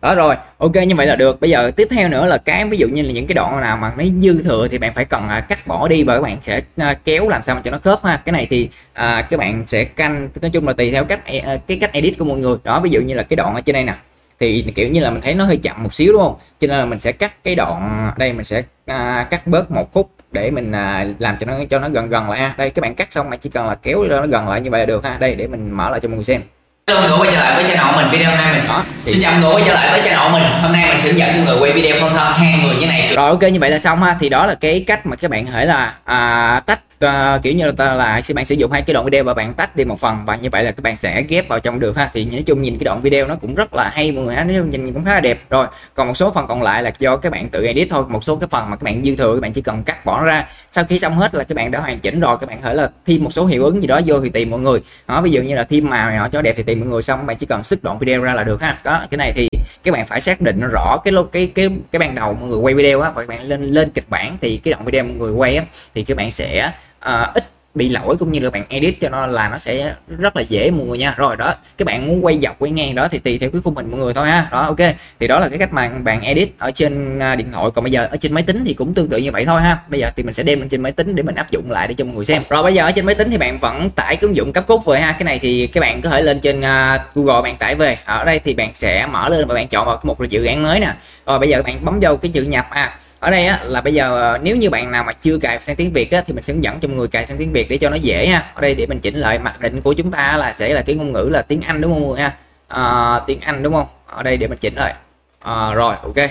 đó 0.02 0.16
rồi 0.16 0.36
ok 0.58 0.76
như 0.76 0.96
vậy 0.96 1.08
là 1.08 1.16
được. 1.16 1.42
Bây 1.42 1.50
giờ 1.50 1.72
tiếp 1.72 1.88
theo 1.92 2.10
nữa 2.10 2.26
là 2.26 2.38
cái 2.38 2.66
ví 2.66 2.78
dụ 2.78 2.88
như 2.88 3.02
là 3.02 3.12
những 3.12 3.28
cái 3.28 3.34
đoạn 3.34 3.62
nào 3.62 3.78
mà 3.78 3.92
nó 3.98 4.04
dư 4.18 4.44
thừa 4.44 4.68
thì 4.72 4.78
bạn 4.78 4.94
phải 4.94 5.06
cần 5.06 5.30
à, 5.30 5.40
cắt 5.40 5.68
bỏ 5.68 5.88
đi 5.88 6.04
và 6.04 6.16
các 6.16 6.22
bạn 6.22 6.38
sẽ 6.44 6.62
à, 6.78 6.94
kéo 7.06 7.30
làm 7.30 7.42
sao 7.42 7.56
mà 7.56 7.62
cho 7.62 7.72
nó 7.72 7.78
khớp 7.78 8.04
ha. 8.04 8.18
Cái 8.18 8.34
này 8.34 8.48
thì 8.50 8.70
à, 8.94 9.22
các 9.22 9.40
bạn 9.40 9.64
sẽ 9.68 9.84
canh 9.84 10.30
nói 10.42 10.52
chung 10.52 10.68
là 10.68 10.74
tùy 10.74 10.92
theo 10.92 11.06
cách 11.06 11.26
à, 11.26 11.58
cái 11.68 11.78
cách 11.82 11.94
edit 11.94 12.18
của 12.20 12.26
mọi 12.26 12.38
người. 12.38 12.56
Đó 12.64 12.80
ví 12.80 12.90
dụ 12.90 13.02
như 13.02 13.14
là 13.14 13.24
cái 13.24 13.36
đoạn 13.36 13.56
ở 13.56 13.62
trên 13.62 13.74
đây 13.74 13.84
nè 13.84 13.94
thì 14.40 14.66
kiểu 14.76 14.90
như 14.90 15.00
là 15.00 15.10
mình 15.10 15.22
thấy 15.22 15.34
nó 15.34 15.46
hơi 15.46 15.58
chậm 15.58 15.84
một 15.84 15.94
xíu 15.94 16.14
đúng 16.14 16.22
không? 16.22 16.36
Cho 16.60 16.68
nên 16.68 16.78
là 16.78 16.86
mình 16.86 17.00
sẽ 17.00 17.12
cắt 17.12 17.44
cái 17.44 17.56
đoạn 17.56 18.12
đây 18.18 18.34
mình 18.34 18.46
sẽ 18.46 18.64
à, 18.86 19.28
cắt 19.30 19.48
bớt 19.48 19.72
một 19.72 19.94
khúc 19.94 20.10
để 20.32 20.52
mình 20.52 20.72
à, 20.72 21.08
làm 21.20 21.38
cho 21.40 21.46
nó 21.46 21.54
cho 21.70 21.80
nó 21.80 21.90
gần 21.90 22.10
gần 22.10 22.30
lại 22.30 22.40
ha. 22.40 22.54
Đây 22.58 22.70
các 22.70 22.82
bạn 22.82 22.96
cắt 22.96 23.14
xong 23.14 23.30
mà 23.30 23.38
chỉ 23.38 23.50
cần 23.50 23.68
là 23.68 23.76
kéo 23.76 24.06
cho 24.10 24.20
nó 24.20 24.28
gần 24.28 24.48
lại 24.48 24.62
như 24.62 24.72
vậy 24.72 24.80
là 24.80 24.86
được 24.86 25.06
ha. 25.06 25.18
Đây 25.20 25.36
để 25.36 25.48
mình 25.48 25.72
mở 25.72 25.90
lại 25.90 26.00
cho 26.00 26.10
mọi 26.10 26.16
người 26.16 26.24
xem. 26.24 26.42
Hello 26.88 27.02
mọi 27.02 27.10
người 27.10 27.18
quay 27.20 27.32
trở 27.32 27.40
lại 27.44 27.56
với 27.56 27.64
channel 27.64 27.96
mình 27.96 28.12
video 28.12 28.30
hôm 28.30 28.38
nay 28.38 28.54
mình 28.54 28.62
xin 29.06 29.22
chào 29.22 29.32
mọi 29.32 29.42
người 29.42 29.54
quay 29.54 29.64
trở 29.68 29.74
lại 29.74 29.90
với 29.92 30.00
channel 30.00 30.32
mình. 30.34 30.44
Hôm 30.62 30.72
nay 30.72 30.88
mình 30.88 31.00
sẽ 31.00 31.10
hướng 31.10 31.18
dẫn 31.18 31.36
mọi 31.36 31.46
người 31.46 31.60
quay 31.60 31.72
video 31.72 32.02
phân 32.02 32.14
thân 32.14 32.34
hai 32.34 32.60
người 32.64 32.76
như 32.76 32.88
này. 32.88 33.14
Rồi 33.16 33.30
ok 33.30 33.42
như 33.42 33.60
vậy 33.60 33.70
là 33.70 33.80
xong 33.80 34.04
ha. 34.04 34.16
Thì 34.20 34.30
đó 34.30 34.46
là 34.46 34.56
cái 34.56 34.84
cách 34.88 35.06
mà 35.06 35.16
các 35.16 35.32
bạn 35.32 35.46
có 35.46 35.52
thể 35.54 35.66
là 35.66 35.94
à, 36.06 36.62
tách 36.66 36.80
à, 37.04 37.40
kiểu 37.44 37.54
như 37.54 37.66
là, 37.66 37.72
ta- 37.78 37.94
là 37.94 38.22
các 38.28 38.36
bạn 38.36 38.46
sử 38.46 38.56
dụng 38.56 38.72
hai 38.72 38.82
cái 38.82 38.94
đoạn 38.94 39.06
video 39.06 39.24
và 39.24 39.34
bạn 39.34 39.54
tách 39.54 39.76
đi 39.76 39.86
một 39.86 40.00
phần 40.00 40.18
và 40.26 40.36
như 40.36 40.50
vậy 40.50 40.64
là 40.64 40.72
các 40.72 40.84
bạn 40.84 40.98
sẽ 40.98 41.22
ghép 41.22 41.48
vào 41.48 41.60
trong 41.60 41.80
được 41.80 41.98
ha 41.98 42.10
thì 42.14 42.26
nói 42.26 42.44
chung 42.46 42.62
nhìn 42.62 42.78
cái 42.78 42.86
đoạn 42.86 43.02
video 43.02 43.28
nó 43.28 43.36
cũng 43.36 43.56
rất 43.56 43.74
là 43.74 43.92
hay 43.94 44.12
mọi 44.12 44.26
người 44.26 44.36
ha 44.36 44.44
nói 44.44 44.56
chung 44.58 44.70
nhìn 44.70 44.94
cũng 44.94 45.06
khá 45.06 45.14
là 45.14 45.20
đẹp 45.20 45.40
rồi 45.50 45.68
còn 45.94 46.08
một 46.08 46.14
số 46.14 46.32
phần 46.32 46.48
còn 46.48 46.62
lại 46.62 46.84
là 46.84 46.92
do 47.00 47.18
các 47.18 47.32
bạn 47.32 47.50
tự 47.50 47.66
edit 47.66 47.88
thôi 47.90 48.04
một 48.10 48.24
số 48.24 48.36
cái 48.36 48.48
phần 48.52 48.70
mà 48.70 48.76
các 48.76 48.84
bạn 48.84 49.04
dư 49.06 49.16
thừa 49.16 49.36
các 49.36 49.42
bạn 49.42 49.54
chỉ 49.54 49.62
cần 49.62 49.84
cắt 49.84 50.06
bỏ 50.06 50.24
ra 50.24 50.48
sau 50.72 50.84
khi 50.84 51.00
xong 51.00 51.18
hết 51.18 51.36
là 51.36 51.44
các 51.44 51.56
bạn 51.56 51.72
đã 51.72 51.80
hoàn 51.80 52.00
chỉnh 52.00 52.20
rồi 52.20 52.38
các 52.38 52.50
bạn 52.50 52.58
có 52.62 52.68
thể 52.68 52.74
là 52.74 52.90
thêm 53.06 53.24
một 53.24 53.30
số 53.30 53.46
hiệu 53.46 53.64
ứng 53.64 53.82
gì 53.82 53.88
đó 53.88 54.02
vô 54.06 54.20
thì 54.20 54.30
tìm 54.30 54.50
mọi 54.50 54.60
người 54.60 54.80
đó 55.08 55.22
ví 55.22 55.32
dụ 55.32 55.42
như 55.42 55.56
là 55.56 55.64
thêm 55.64 55.90
màu 55.90 56.10
này 56.10 56.18
nọ 56.18 56.28
cho 56.32 56.42
đẹp 56.42 56.54
thì 56.58 56.64
tìm 56.64 56.80
mọi 56.80 56.90
người 56.90 57.02
xong 57.02 57.20
các 57.20 57.26
bạn 57.26 57.38
chỉ 57.38 57.46
cần 57.46 57.64
sức 57.64 57.84
đoạn 57.84 58.00
video 58.00 58.22
ra 58.22 58.34
là 58.34 58.44
được 58.44 58.62
ha 58.62 58.78
đó 58.84 59.06
cái 59.12 59.18
này 59.18 59.34
thì 59.36 59.48
các 59.84 59.92
bạn 59.92 60.06
phải 60.08 60.22
xác 60.22 60.42
định 60.42 60.60
rõ 60.72 60.98
cái 61.04 61.12
lô 61.12 61.24
cái 61.24 61.52
cái 61.56 61.70
cái 61.92 62.00
ban 62.00 62.16
đầu 62.16 62.34
mọi 62.34 62.50
người 62.50 62.60
quay 62.60 62.74
video 62.74 63.02
á 63.02 63.12
và 63.12 63.22
các 63.22 63.28
bạn 63.28 63.42
lên 63.44 63.68
lên 63.68 63.90
kịch 63.90 64.10
bản 64.10 64.38
thì 64.42 64.58
cái 64.58 64.74
đoạn 64.74 64.86
video 64.86 65.04
mọi 65.04 65.14
người 65.14 65.32
quay 65.32 65.56
á 65.56 65.66
thì 65.96 66.04
các 66.04 66.18
bạn 66.18 66.32
sẽ 66.32 66.72
uh, 67.10 67.34
ít 67.34 67.50
bị 67.76 67.90
lỗi 67.90 68.16
cũng 68.20 68.32
như 68.32 68.40
là 68.40 68.50
bạn 68.50 68.64
edit 68.70 69.00
cho 69.02 69.10
nó 69.10 69.28
là 69.28 69.50
nó 69.50 69.58
sẽ 69.58 69.94
rất 70.18 70.36
là 70.36 70.42
dễ 70.42 70.72
mọi 70.72 70.86
người 70.86 70.98
nha. 70.98 71.14
Rồi 71.18 71.36
đó 71.36 71.54
các 71.78 71.86
bạn 71.86 72.08
muốn 72.08 72.26
quay 72.26 72.40
dọc 72.44 72.60
quay 72.60 72.72
ngang 72.72 72.96
đó 72.96 73.08
thì 73.08 73.20
tùy 73.20 73.38
theo 73.38 73.50
cái 73.50 73.62
khung 73.64 73.76
hình 73.76 73.92
mọi 73.92 74.00
người 74.00 74.14
thôi 74.14 74.28
ha. 74.28 74.48
Đó 74.52 74.62
ok. 74.62 74.96
Thì 75.20 75.28
đó 75.28 75.40
là 75.40 75.50
cái 75.50 75.60
cách 75.60 75.74
mà 75.74 75.90
bạn 76.04 76.22
edit 76.22 76.50
ở 76.58 76.72
trên 76.72 77.20
à, 77.20 77.36
điện 77.36 77.52
thoại. 77.52 77.70
Còn 77.76 77.84
bây 77.84 77.92
giờ 77.92 78.08
ở 78.12 78.18
trên 78.18 78.34
máy 78.34 78.44
tính 78.44 78.64
thì 78.66 78.74
cũng 78.74 78.94
tương 78.94 79.10
tự 79.10 79.18
như 79.18 79.32
vậy 79.32 79.46
thôi 79.46 79.62
ha. 79.62 79.78
Bây 79.88 80.00
giờ 80.00 80.12
thì 80.16 80.24
mình 80.24 80.34
sẽ 80.34 80.44
đem 80.44 80.60
lên 80.60 80.70
trên 80.70 80.82
máy 80.82 80.92
tính 80.92 81.16
để 81.16 81.24
mình 81.24 81.36
áp 81.36 81.52
dụng 81.52 81.72
lại 81.72 81.88
để 81.88 81.94
cho 81.94 82.06
mọi 82.06 82.16
người 82.16 82.26
xem. 82.26 82.42
Rồi 82.50 82.64
bây 82.64 82.74
giờ 82.74 82.84
ở 82.84 82.92
trên 82.92 83.06
máy 83.06 83.16
tính 83.16 83.32
thì 83.32 83.38
bạn 83.38 83.60
vẫn 83.60 83.90
tải 83.90 84.16
cái 84.16 84.22
ứng 84.22 84.36
dụng 84.36 84.54
cấp 84.54 84.68
cút 84.68 84.86
về 84.86 85.00
ha. 85.00 85.12
Cái 85.12 85.24
này 85.24 85.40
thì 85.40 85.68
các 85.68 85.82
bạn 85.82 86.02
có 86.02 86.10
thể 86.10 86.22
lên 86.22 86.40
trên 86.40 86.62
à, 86.62 87.06
Google 87.16 87.42
bạn 87.42 87.58
tải 87.58 87.76
về. 87.76 87.98
Ở 88.06 88.26
đây 88.26 88.40
thì 88.40 88.54
bạn 88.54 88.70
sẽ 88.74 89.08
mở 89.12 89.30
lên 89.30 89.48
và 89.48 89.56
bạn 89.56 89.68
chọn 89.68 89.86
vào 89.86 90.00
một 90.04 90.30
dự 90.30 90.46
án 90.46 90.64
mới 90.64 90.80
nè. 90.80 90.94
Rồi 91.26 91.40
bây 91.40 91.50
giờ 91.50 91.62
bạn 91.64 91.86
bấm 91.86 92.00
vào 92.00 92.18
cái 92.18 92.32
chữ 92.32 92.42
nhập. 92.42 92.68
À 92.70 92.98
ở 93.24 93.30
đây 93.30 93.46
á 93.46 93.60
là 93.64 93.82
bây 93.82 93.94
giờ 93.94 94.20
ờ, 94.20 94.38
nếu 94.44 94.56
như 94.56 94.70
bạn 94.70 94.92
nào 94.92 95.04
mà 95.04 95.14
chưa 95.14 95.38
cài 95.38 95.60
sang 95.60 95.76
tiếng 95.76 95.94
Việt 95.94 96.12
á 96.12 96.24
thì 96.28 96.34
mình 96.34 96.44
sẽ 96.44 96.54
hướng 96.54 96.64
dẫn 96.64 96.80
cho 96.80 96.88
mọi 96.88 96.98
người 96.98 97.08
cài 97.08 97.26
sang 97.26 97.38
tiếng 97.38 97.54
Việt 97.54 97.70
để 97.70 97.78
cho 97.78 97.90
nó 97.90 97.96
dễ 97.96 98.28
ha 98.28 98.52
ở 98.54 98.62
đây 98.62 98.76
để 98.76 98.86
mình 98.86 99.00
chỉnh 99.00 99.16
lại 99.16 99.40
mặc 99.40 99.62
định 99.62 99.82
của 99.82 99.94
chúng 99.94 100.12
ta 100.12 100.38
là 100.38 100.52
sẽ 100.52 100.74
là 100.74 100.82
cái 100.82 100.96
ngôn 100.96 101.12
ngữ 101.12 101.30
là 101.32 101.42
tiếng 101.42 101.62
Anh 101.62 101.82
đúng 101.82 101.94
không 101.94 102.02
mọi 102.02 102.10
người 102.10 102.22
ha? 102.22 102.34
À, 102.68 103.20
tiếng 103.28 103.40
Anh 103.42 103.64
đúng 103.64 103.74
không? 103.74 103.88
Ở 104.06 104.24
đây 104.24 104.38
để 104.38 104.48
mình 104.48 104.58
chỉnh 104.58 104.76
lại. 104.76 104.94
À, 105.40 105.74
rồi 105.74 105.96
ok. 106.04 106.30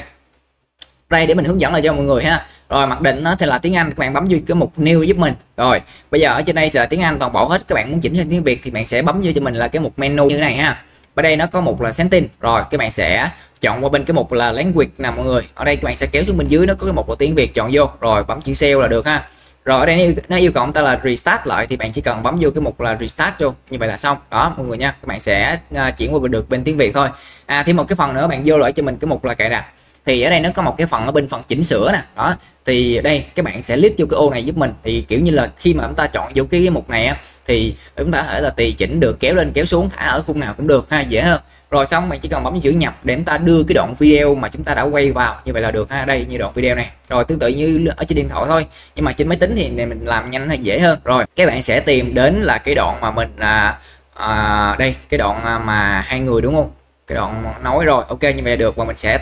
Đây 1.10 1.26
để 1.26 1.34
mình 1.34 1.44
hướng 1.44 1.60
dẫn 1.60 1.72
lại 1.72 1.82
cho 1.84 1.92
mọi 1.92 2.04
người 2.04 2.24
ha. 2.24 2.46
Rồi 2.68 2.86
mặc 2.86 3.00
định 3.00 3.22
nó 3.22 3.34
thì 3.38 3.46
là 3.46 3.58
tiếng 3.58 3.76
Anh 3.76 3.88
các 3.88 3.98
bạn 3.98 4.12
bấm 4.12 4.26
vô 4.30 4.38
cái 4.46 4.54
mục 4.54 4.72
new 4.78 5.02
giúp 5.02 5.16
mình. 5.16 5.34
Rồi 5.56 5.80
bây 6.10 6.20
giờ 6.20 6.34
ở 6.34 6.42
trên 6.42 6.56
đây 6.56 6.70
là 6.72 6.86
tiếng 6.86 7.00
Anh 7.00 7.18
toàn 7.18 7.32
bộ 7.32 7.48
hết. 7.48 7.68
Các 7.68 7.74
bạn 7.74 7.90
muốn 7.90 8.00
chỉnh 8.00 8.14
sang 8.14 8.30
tiếng 8.30 8.44
Việt 8.44 8.60
thì 8.64 8.70
bạn 8.70 8.86
sẽ 8.86 9.02
bấm 9.02 9.20
vô 9.22 9.30
cho 9.34 9.40
mình 9.40 9.54
là 9.54 9.68
cái 9.68 9.80
mục 9.80 9.98
menu 9.98 10.24
như 10.24 10.34
thế 10.34 10.40
này 10.40 10.54
ha. 10.54 10.82
Ở 11.14 11.22
đây 11.22 11.36
nó 11.36 11.46
có 11.46 11.60
một 11.60 11.82
là 11.82 11.92
setting. 11.92 12.28
Rồi 12.40 12.62
các 12.70 12.78
bạn 12.78 12.90
sẽ 12.90 13.30
chọn 13.62 13.84
qua 13.84 13.90
bên 13.90 14.04
cái 14.04 14.14
mục 14.14 14.32
là 14.32 14.52
language 14.52 14.90
nè 14.98 15.10
mọi 15.10 15.26
người. 15.26 15.42
Ở 15.54 15.64
đây 15.64 15.76
các 15.76 15.84
bạn 15.84 15.96
sẽ 15.96 16.06
kéo 16.06 16.24
xuống 16.24 16.38
bên 16.38 16.48
dưới 16.48 16.66
nó 16.66 16.74
có 16.74 16.86
cái 16.86 16.92
mục 16.92 17.08
là 17.08 17.14
tiếng 17.18 17.34
Việt 17.34 17.54
chọn 17.54 17.70
vô 17.72 17.90
rồi 18.00 18.24
bấm 18.24 18.42
chữ 18.42 18.54
sale 18.54 18.74
là 18.74 18.88
được 18.88 19.06
ha. 19.06 19.28
Rồi 19.64 19.80
ở 19.80 19.86
đây 19.86 20.16
nó 20.28 20.36
yêu, 20.36 20.52
cầu 20.52 20.64
chúng 20.64 20.72
ta 20.72 20.82
là 20.82 21.00
restart 21.04 21.46
lại 21.46 21.66
thì 21.66 21.76
bạn 21.76 21.92
chỉ 21.92 22.00
cần 22.00 22.22
bấm 22.22 22.38
vô 22.40 22.50
cái 22.54 22.62
mục 22.62 22.80
là 22.80 22.96
restart 23.00 23.34
vô 23.38 23.54
như 23.70 23.78
vậy 23.78 23.88
là 23.88 23.96
xong. 23.96 24.16
Đó 24.30 24.54
mọi 24.56 24.66
người 24.66 24.78
nha 24.78 24.90
các 24.90 25.06
bạn 25.06 25.20
sẽ 25.20 25.58
à, 25.74 25.90
chuyển 25.90 26.14
qua 26.14 26.20
được 26.28 26.48
bên 26.48 26.64
tiếng 26.64 26.76
Việt 26.76 26.94
thôi. 26.94 27.08
À 27.46 27.62
thêm 27.62 27.76
một 27.76 27.88
cái 27.88 27.96
phần 27.96 28.14
nữa 28.14 28.26
bạn 28.26 28.42
vô 28.44 28.58
lại 28.58 28.72
cho 28.72 28.82
mình 28.82 28.96
cái 28.96 29.08
mục 29.08 29.24
là 29.24 29.34
cài 29.34 29.48
đặt. 29.48 29.64
Thì 30.06 30.22
ở 30.22 30.30
đây 30.30 30.40
nó 30.40 30.50
có 30.54 30.62
một 30.62 30.74
cái 30.78 30.86
phần 30.86 31.06
ở 31.06 31.12
bên 31.12 31.28
phần 31.28 31.42
chỉnh 31.48 31.62
sửa 31.62 31.92
nè. 31.92 32.02
Đó 32.16 32.36
thì 32.66 33.00
đây 33.00 33.24
các 33.34 33.44
bạn 33.44 33.62
sẽ 33.62 33.76
list 33.76 33.94
vô 33.98 34.06
cái 34.10 34.16
ô 34.16 34.30
này 34.30 34.44
giúp 34.44 34.56
mình. 34.56 34.72
Thì 34.84 35.00
kiểu 35.08 35.20
như 35.20 35.30
là 35.30 35.50
khi 35.56 35.74
mà 35.74 35.84
chúng 35.86 35.94
ta 35.94 36.06
chọn 36.06 36.32
vô 36.34 36.44
cái, 36.50 36.60
cái 36.60 36.70
mục 36.70 36.90
này 36.90 37.06
á 37.06 37.16
thì 37.46 37.74
chúng 37.96 38.12
ta 38.12 38.22
có 38.22 38.32
thể 38.32 38.40
là 38.40 38.50
tùy 38.50 38.72
chỉnh 38.78 39.00
được 39.00 39.20
kéo 39.20 39.34
lên 39.34 39.52
kéo 39.52 39.64
xuống 39.64 39.90
thả 39.90 40.06
ở 40.06 40.22
khung 40.22 40.40
nào 40.40 40.54
cũng 40.56 40.66
được 40.66 40.90
ha 40.90 41.00
dễ 41.00 41.20
hơn 41.20 41.40
rồi 41.72 41.86
xong 41.86 42.08
bạn 42.08 42.20
chỉ 42.20 42.28
cần 42.28 42.44
bấm 42.44 42.60
chữ 42.60 42.70
nhập 42.70 42.96
để 43.04 43.14
chúng 43.14 43.24
ta 43.24 43.38
đưa 43.38 43.62
cái 43.68 43.74
đoạn 43.74 43.94
video 43.98 44.34
mà 44.34 44.48
chúng 44.48 44.64
ta 44.64 44.74
đã 44.74 44.82
quay 44.82 45.12
vào. 45.12 45.36
Như 45.44 45.52
vậy 45.52 45.62
là 45.62 45.70
được 45.70 45.90
ha 45.90 46.04
đây 46.04 46.26
như 46.28 46.38
đoạn 46.38 46.52
video 46.54 46.74
này. 46.74 46.90
Rồi 47.08 47.24
tương 47.24 47.38
tự 47.38 47.48
như 47.48 47.88
ở 47.96 48.04
trên 48.04 48.16
điện 48.16 48.28
thoại 48.28 48.44
thôi. 48.48 48.66
Nhưng 48.94 49.04
mà 49.04 49.12
trên 49.12 49.28
máy 49.28 49.38
tính 49.38 49.54
thì 49.56 49.68
này 49.68 49.86
mình 49.86 50.04
làm 50.04 50.30
nhanh 50.30 50.48
hay 50.48 50.58
dễ 50.58 50.78
hơn. 50.78 50.98
Rồi 51.04 51.24
các 51.36 51.46
bạn 51.46 51.62
sẽ 51.62 51.80
tìm 51.80 52.14
đến 52.14 52.42
là 52.42 52.58
cái 52.58 52.74
đoạn 52.74 53.00
mà 53.00 53.10
mình 53.10 53.36
à, 53.38 53.78
à, 54.14 54.76
đây 54.78 54.94
cái 55.08 55.18
đoạn 55.18 55.66
mà 55.66 56.00
hai 56.06 56.20
người 56.20 56.42
đúng 56.42 56.54
không? 56.54 56.70
Cái 57.06 57.16
đoạn 57.16 57.52
nói 57.62 57.84
rồi 57.84 58.04
ok 58.08 58.22
như 58.22 58.42
vậy 58.42 58.52
là 58.52 58.56
được. 58.56 58.76
Và 58.76 58.84
mình 58.84 58.96
sẽ 58.96 59.18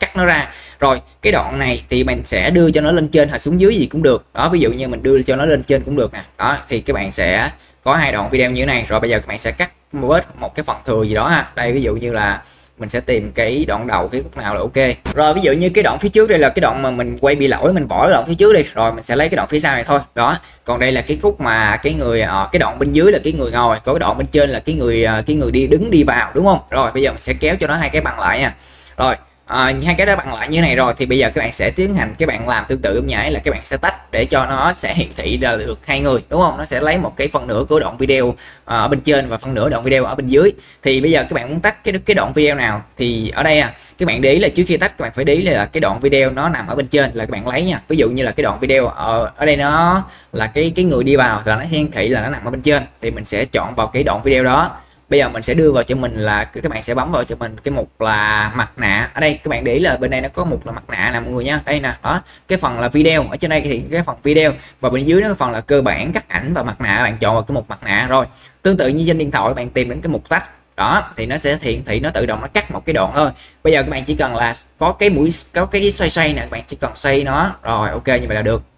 cắt 0.00 0.16
nó 0.16 0.24
ra. 0.24 0.48
Rồi 0.80 1.00
cái 1.22 1.32
đoạn 1.32 1.58
này 1.58 1.82
thì 1.90 2.04
mình 2.04 2.22
sẽ 2.24 2.50
đưa 2.50 2.70
cho 2.70 2.80
nó 2.80 2.92
lên 2.92 3.08
trên 3.08 3.28
hoặc 3.28 3.38
xuống 3.38 3.60
dưới 3.60 3.76
gì 3.76 3.86
cũng 3.86 4.02
được. 4.02 4.24
Đó 4.34 4.48
ví 4.48 4.60
dụ 4.60 4.70
như 4.70 4.88
mình 4.88 5.02
đưa 5.02 5.22
cho 5.22 5.36
nó 5.36 5.44
lên 5.44 5.62
trên 5.62 5.84
cũng 5.84 5.96
được 5.96 6.12
nè. 6.12 6.20
Đó 6.38 6.58
thì 6.68 6.80
các 6.80 6.92
bạn 6.92 7.12
sẽ 7.12 7.50
có 7.82 7.94
hai 7.94 8.12
đoạn 8.12 8.30
video 8.30 8.50
như 8.50 8.62
thế 8.62 8.66
này. 8.66 8.84
Rồi 8.88 9.00
bây 9.00 9.10
giờ 9.10 9.18
các 9.18 9.26
bạn 9.26 9.38
sẽ 9.38 9.50
cắt 9.50 9.70
bớt 9.92 10.40
một 10.40 10.54
cái 10.54 10.64
phần 10.64 10.76
thừa 10.84 11.02
gì 11.02 11.14
đó 11.14 11.28
ha. 11.28 11.48
Đây, 11.54 11.72
ví 11.72 11.82
dụ 11.82 11.94
như 11.94 12.12
là 12.12 12.42
mình 12.78 12.88
sẽ 12.88 13.00
tìm 13.00 13.32
cái 13.32 13.64
đoạn 13.68 13.86
đầu 13.86 14.08
cái 14.08 14.22
khúc 14.22 14.36
nào 14.36 14.54
là 14.54 14.60
ok. 14.60 15.14
Rồi, 15.14 15.34
ví 15.34 15.40
dụ 15.40 15.52
như 15.52 15.68
cái 15.68 15.84
đoạn 15.84 15.98
phía 15.98 16.08
trước 16.08 16.28
đây 16.28 16.38
là 16.38 16.48
cái 16.48 16.60
đoạn 16.60 16.82
mà 16.82 16.90
mình 16.90 17.16
quay 17.20 17.34
bị 17.34 17.48
lỗi, 17.48 17.72
mình 17.72 17.88
bỏ 17.88 18.02
cái 18.02 18.10
đoạn 18.10 18.24
phía 18.26 18.34
trước 18.34 18.52
đi. 18.52 18.62
Rồi, 18.74 18.92
mình 18.92 19.04
sẽ 19.04 19.16
lấy 19.16 19.28
cái 19.28 19.36
đoạn 19.36 19.48
phía 19.48 19.60
sau 19.60 19.74
này 19.74 19.84
thôi. 19.84 20.00
Đó, 20.14 20.36
còn 20.64 20.80
đây 20.80 20.92
là 20.92 21.00
cái 21.00 21.18
khúc 21.22 21.40
mà 21.40 21.76
cái 21.76 21.92
người 21.92 22.20
ờ, 22.20 22.48
cái 22.52 22.60
đoạn 22.60 22.78
bên 22.78 22.92
dưới 22.92 23.12
là 23.12 23.18
cái 23.24 23.32
người 23.32 23.50
ngồi 23.50 23.76
có 23.84 23.92
cái 23.92 24.00
đoạn 24.00 24.18
bên 24.18 24.26
trên 24.26 24.50
là 24.50 24.60
cái 24.60 24.74
người 24.74 25.04
ờ, 25.04 25.22
cái 25.26 25.36
người 25.36 25.50
đi, 25.50 25.66
đứng 25.66 25.90
đi 25.90 26.02
vào, 26.04 26.30
đúng 26.34 26.46
không? 26.46 26.58
Rồi, 26.70 26.90
bây 26.94 27.02
giờ 27.02 27.10
mình 27.10 27.20
sẽ 27.20 27.32
kéo 27.40 27.56
cho 27.60 27.66
nó 27.66 27.74
hai 27.74 27.90
cái 27.90 28.02
bằng 28.02 28.20
lại 28.20 28.38
nha. 28.38 28.54
Rồi 28.96 29.14
à, 29.52 29.72
hai 29.84 29.94
cái 29.94 30.06
đó 30.06 30.16
bạn 30.16 30.34
lại 30.34 30.48
như 30.48 30.60
này 30.60 30.76
rồi 30.76 30.94
thì 30.98 31.06
bây 31.06 31.18
giờ 31.18 31.30
các 31.34 31.40
bạn 31.40 31.52
sẽ 31.52 31.70
tiến 31.70 31.94
hành 31.94 32.14
các 32.18 32.28
bạn 32.28 32.48
làm 32.48 32.64
tương 32.68 32.82
tự 32.82 32.94
giống 32.94 33.06
nhảy 33.06 33.30
là 33.30 33.40
các 33.44 33.50
bạn 33.50 33.60
sẽ 33.64 33.76
tách 33.76 34.12
để 34.12 34.24
cho 34.24 34.46
nó 34.46 34.72
sẽ 34.72 34.94
hiển 34.94 35.08
thị 35.16 35.38
ra 35.38 35.56
được 35.56 35.86
hai 35.86 36.00
người 36.00 36.20
đúng 36.28 36.40
không? 36.40 36.58
Nó 36.58 36.64
sẽ 36.64 36.80
lấy 36.80 36.98
một 36.98 37.16
cái 37.16 37.28
phần 37.32 37.46
nửa 37.46 37.64
của 37.68 37.80
đoạn 37.80 37.96
video 37.96 38.34
à, 38.64 38.76
ở 38.76 38.88
bên 38.88 39.00
trên 39.00 39.28
và 39.28 39.36
phần 39.36 39.54
nửa 39.54 39.68
đoạn 39.68 39.84
video 39.84 40.04
ở 40.04 40.14
bên 40.14 40.26
dưới. 40.26 40.52
Thì 40.82 41.00
bây 41.00 41.10
giờ 41.10 41.22
các 41.22 41.32
bạn 41.32 41.50
muốn 41.50 41.60
tách 41.60 41.84
cái 41.84 41.94
cái 42.06 42.14
đoạn 42.14 42.32
video 42.32 42.54
nào 42.54 42.82
thì 42.96 43.28
ở 43.28 43.42
đây 43.42 43.54
nè 43.54 43.70
các 43.98 44.06
bạn 44.06 44.20
để 44.20 44.32
ý 44.32 44.38
là 44.38 44.48
trước 44.48 44.62
khi 44.66 44.76
tách 44.76 44.98
các 44.98 45.02
bạn 45.02 45.12
phải 45.14 45.24
để 45.24 45.34
ý 45.34 45.42
là 45.42 45.64
cái 45.64 45.80
đoạn 45.80 46.00
video 46.00 46.30
nó 46.30 46.48
nằm 46.48 46.66
ở 46.66 46.74
bên 46.74 46.86
trên 46.86 47.10
là 47.14 47.24
các 47.24 47.30
bạn 47.30 47.48
lấy 47.48 47.62
nha. 47.62 47.80
Ví 47.88 47.96
dụ 47.96 48.10
như 48.10 48.22
là 48.22 48.30
cái 48.30 48.44
đoạn 48.44 48.60
video 48.60 48.86
ở 48.86 49.30
ở 49.36 49.46
đây 49.46 49.56
nó 49.56 50.04
là 50.32 50.46
cái 50.46 50.72
cái 50.76 50.84
người 50.84 51.04
đi 51.04 51.16
vào 51.16 51.42
là 51.44 51.56
nó 51.56 51.62
hiển 51.62 51.90
thị 51.90 52.08
là 52.08 52.20
nó 52.22 52.28
nằm 52.30 52.44
ở 52.44 52.50
bên 52.50 52.60
trên 52.60 52.82
thì 53.00 53.10
mình 53.10 53.24
sẽ 53.24 53.44
chọn 53.44 53.74
vào 53.74 53.86
cái 53.86 54.02
đoạn 54.02 54.22
video 54.22 54.44
đó 54.44 54.70
bây 55.12 55.18
giờ 55.18 55.28
mình 55.28 55.42
sẽ 55.42 55.54
đưa 55.54 55.72
vào 55.72 55.82
cho 55.82 55.96
mình 55.96 56.16
là 56.16 56.44
các 56.44 56.68
bạn 56.68 56.82
sẽ 56.82 56.94
bấm 56.94 57.12
vào 57.12 57.24
cho 57.24 57.36
mình 57.36 57.56
cái 57.64 57.72
mục 57.72 58.00
là 58.00 58.52
mặt 58.54 58.70
nạ. 58.76 59.10
Ở 59.14 59.20
đây, 59.20 59.34
các 59.34 59.48
bạn 59.48 59.64
để 59.64 59.72
ý 59.72 59.80
là 59.80 59.96
bên 59.96 60.10
đây 60.10 60.20
nó 60.20 60.28
có 60.28 60.44
mục 60.44 60.66
là 60.66 60.72
mặt 60.72 60.84
nạ 60.88 61.10
nè, 61.12 61.20
mọi 61.20 61.30
người 61.30 61.44
nha. 61.44 61.60
Đây 61.64 61.80
nè, 61.80 61.94
đó. 62.02 62.22
Cái 62.48 62.58
phần 62.58 62.80
là 62.80 62.88
video. 62.88 63.26
Ở 63.30 63.36
trên 63.36 63.50
đây 63.50 63.60
thì 63.60 63.82
cái 63.90 64.02
phần 64.02 64.16
video. 64.22 64.52
Và 64.80 64.90
bên 64.90 65.04
dưới 65.04 65.22
nó 65.22 65.28
cái 65.28 65.34
phần 65.34 65.50
là 65.50 65.60
cơ 65.60 65.82
bản 65.82 66.12
cắt 66.12 66.28
ảnh 66.28 66.54
và 66.54 66.62
mặt 66.62 66.80
nạ. 66.80 67.00
Bạn 67.02 67.16
chọn 67.16 67.34
vào 67.34 67.42
cái 67.42 67.54
mục 67.54 67.68
mặt 67.68 67.78
nạ 67.84 68.06
rồi. 68.08 68.26
Tương 68.62 68.76
tự 68.76 68.88
như 68.88 69.04
trên 69.06 69.18
điện 69.18 69.30
thoại, 69.30 69.54
bạn 69.54 69.70
tìm 69.70 69.88
đến 69.88 70.00
cái 70.00 70.08
mục 70.08 70.28
tách. 70.28 70.50
Đó, 70.76 71.10
thì 71.16 71.26
nó 71.26 71.38
sẽ 71.38 71.58
hiển 71.60 71.84
thị 71.84 72.00
nó 72.00 72.10
tự 72.10 72.26
động 72.26 72.40
nó 72.40 72.46
cắt 72.46 72.70
một 72.70 72.86
cái 72.86 72.94
đoạn 72.94 73.10
thôi. 73.14 73.30
Bây 73.62 73.72
giờ 73.72 73.82
các 73.82 73.88
bạn 73.88 74.04
chỉ 74.04 74.14
cần 74.14 74.36
là 74.36 74.52
có 74.78 74.92
cái 74.92 75.10
mũi, 75.10 75.30
có 75.54 75.66
cái 75.66 75.90
xoay 75.90 76.10
xoay 76.10 76.32
nè 76.32 76.40
các 76.40 76.50
bạn 76.50 76.62
chỉ 76.66 76.76
cần 76.80 76.90
xoay 76.94 77.24
nó. 77.24 77.56
Rồi, 77.62 77.90
ok, 77.90 78.06
như 78.06 78.26
vậy 78.26 78.34
là 78.34 78.42
được 78.42 78.71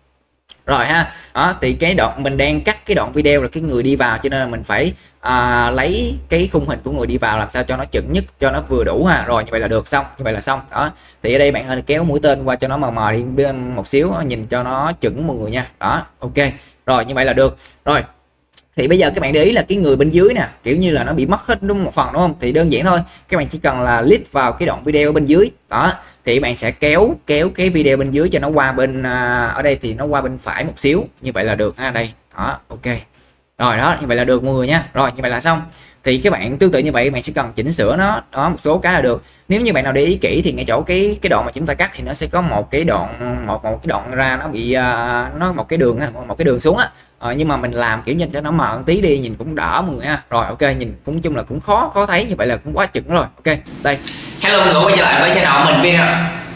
rồi 0.66 0.84
ha. 0.84 1.12
Đó 1.34 1.54
thì 1.60 1.72
cái 1.72 1.94
đoạn 1.94 2.22
mình 2.22 2.36
đang 2.36 2.60
cắt 2.60 2.86
cái 2.86 2.94
đoạn 2.94 3.12
video 3.12 3.42
là 3.42 3.48
cái 3.48 3.62
người 3.62 3.82
đi 3.82 3.96
vào 3.96 4.18
cho 4.18 4.28
nên 4.28 4.40
là 4.40 4.46
mình 4.46 4.64
phải 4.64 4.92
à, 5.20 5.70
lấy 5.70 6.18
cái 6.28 6.48
khung 6.52 6.68
hình 6.68 6.78
của 6.84 6.90
người 6.90 7.06
đi 7.06 7.18
vào 7.18 7.38
làm 7.38 7.50
sao 7.50 7.62
cho 7.62 7.76
nó 7.76 7.84
chuẩn 7.84 8.12
nhất 8.12 8.24
cho 8.40 8.50
nó 8.50 8.60
vừa 8.68 8.84
đủ 8.84 9.04
ha. 9.04 9.24
Rồi 9.26 9.44
như 9.44 9.50
vậy 9.50 9.60
là 9.60 9.68
được 9.68 9.88
xong 9.88 10.04
như 10.18 10.24
vậy 10.24 10.32
là 10.32 10.40
xong. 10.40 10.60
Đó 10.70 10.90
thì 11.22 11.34
ở 11.34 11.38
đây 11.38 11.52
bạn 11.52 11.68
ơi 11.68 11.82
kéo 11.86 12.04
mũi 12.04 12.20
tên 12.22 12.44
qua 12.44 12.56
cho 12.56 12.68
nó 12.68 12.76
mờ 12.76 12.90
mờ 12.90 13.12
đi 13.12 13.24
một 13.52 13.88
xíu 13.88 14.12
nhìn 14.26 14.46
cho 14.46 14.62
nó 14.62 14.92
chuẩn 14.92 15.26
mọi 15.26 15.36
người 15.36 15.50
nha. 15.50 15.66
Đó 15.80 16.02
ok. 16.18 16.34
Rồi 16.86 17.04
như 17.04 17.14
vậy 17.14 17.24
là 17.24 17.32
được. 17.32 17.56
Rồi 17.84 18.02
thì 18.76 18.88
bây 18.88 18.98
giờ 18.98 19.10
các 19.10 19.20
bạn 19.20 19.32
để 19.32 19.44
ý 19.44 19.52
là 19.52 19.62
cái 19.62 19.78
người 19.78 19.96
bên 19.96 20.08
dưới 20.08 20.34
nè 20.34 20.48
kiểu 20.62 20.76
như 20.76 20.90
là 20.90 21.04
nó 21.04 21.12
bị 21.12 21.26
mất 21.26 21.40
hết 21.40 21.62
đúng 21.62 21.84
một 21.84 21.94
phần 21.94 22.08
đúng 22.12 22.22
không? 22.22 22.34
Thì 22.40 22.52
đơn 22.52 22.72
giản 22.72 22.84
thôi 22.84 23.00
các 23.28 23.36
bạn 23.36 23.48
chỉ 23.48 23.58
cần 23.58 23.80
là 23.80 24.02
click 24.02 24.32
vào 24.32 24.52
cái 24.52 24.66
đoạn 24.66 24.84
video 24.84 25.08
ở 25.08 25.12
bên 25.12 25.24
dưới. 25.24 25.50
Đó 25.70 25.92
thì 26.24 26.40
bạn 26.40 26.56
sẽ 26.56 26.70
kéo 26.70 27.16
kéo 27.26 27.48
cái 27.54 27.70
video 27.70 27.96
bên 27.96 28.10
dưới 28.10 28.28
cho 28.28 28.38
nó 28.38 28.48
qua 28.48 28.72
bên 28.72 29.02
à, 29.02 29.46
ở 29.46 29.62
đây 29.62 29.76
thì 29.76 29.94
nó 29.94 30.04
qua 30.04 30.20
bên 30.20 30.38
phải 30.38 30.64
một 30.64 30.78
xíu. 30.78 31.04
Như 31.20 31.32
vậy 31.34 31.44
là 31.44 31.54
được 31.54 31.78
ha 31.78 31.90
đây. 31.90 32.10
Đó 32.36 32.58
ok. 32.68 32.86
Rồi 33.58 33.76
đó 33.76 33.96
như 34.00 34.06
vậy 34.06 34.16
là 34.16 34.24
được 34.24 34.44
mọi 34.44 34.54
người 34.54 34.66
nha. 34.66 34.88
Rồi 34.94 35.10
như 35.16 35.22
vậy 35.22 35.30
là 35.30 35.40
xong 35.40 35.62
thì 36.04 36.18
các 36.18 36.32
bạn 36.32 36.58
tương 36.58 36.72
tự 36.72 36.78
như 36.78 36.92
vậy 36.92 37.10
bạn 37.10 37.22
sẽ 37.22 37.32
cần 37.36 37.52
chỉnh 37.54 37.72
sửa 37.72 37.96
nó 37.96 38.22
đó 38.32 38.48
một 38.48 38.56
số 38.60 38.78
cái 38.78 38.92
là 38.92 39.00
được. 39.00 39.22
Nếu 39.48 39.60
như 39.60 39.72
bạn 39.72 39.84
nào 39.84 39.92
để 39.92 40.02
ý 40.02 40.14
kỹ 40.14 40.42
thì 40.44 40.52
ngay 40.52 40.64
chỗ 40.68 40.82
cái 40.82 41.18
cái 41.22 41.30
đoạn 41.30 41.44
mà 41.44 41.52
chúng 41.52 41.66
ta 41.66 41.74
cắt 41.74 41.90
thì 41.94 42.02
nó 42.06 42.14
sẽ 42.14 42.26
có 42.26 42.40
một 42.40 42.70
cái 42.70 42.84
đoạn 42.84 43.46
một 43.46 43.64
một 43.64 43.80
cái 43.82 43.88
đoạn 43.88 44.10
ra 44.10 44.36
nó 44.40 44.48
bị 44.48 44.76
uh, 44.76 45.40
nó 45.40 45.52
một 45.56 45.68
cái 45.68 45.76
đường 45.76 46.00
một 46.28 46.38
cái 46.38 46.44
đường 46.44 46.60
xuống 46.60 46.78
á. 46.78 46.90
Ờ, 47.18 47.32
nhưng 47.32 47.48
mà 47.48 47.56
mình 47.56 47.72
làm 47.72 48.02
kiểu 48.02 48.14
nhìn 48.14 48.30
cho 48.30 48.40
nó 48.40 48.50
mờ 48.50 48.82
tí 48.86 49.00
đi 49.00 49.18
nhìn 49.18 49.34
cũng 49.34 49.54
đỡ 49.54 49.82
mọi 49.86 49.96
người 49.96 50.06
ha. 50.06 50.22
Rồi 50.30 50.46
ok 50.46 50.62
nhìn 50.78 50.94
cũng 51.04 51.20
chung 51.20 51.36
là 51.36 51.42
cũng 51.42 51.60
khó 51.60 51.90
khó 51.94 52.06
thấy 52.06 52.24
như 52.24 52.34
vậy 52.38 52.46
là 52.46 52.56
cũng 52.56 52.72
quá 52.74 52.86
chừng 52.86 53.08
rồi 53.08 53.24
ok. 53.44 53.56
Đây. 53.82 53.98
Hello 54.40 54.64
mọi 54.64 54.74
người 54.74 54.82
quay 54.84 54.96
trở 54.96 55.02
lại 55.02 55.20
với 55.20 55.30
channel 55.30 55.74
mình 55.74 55.82
video 55.82 56.06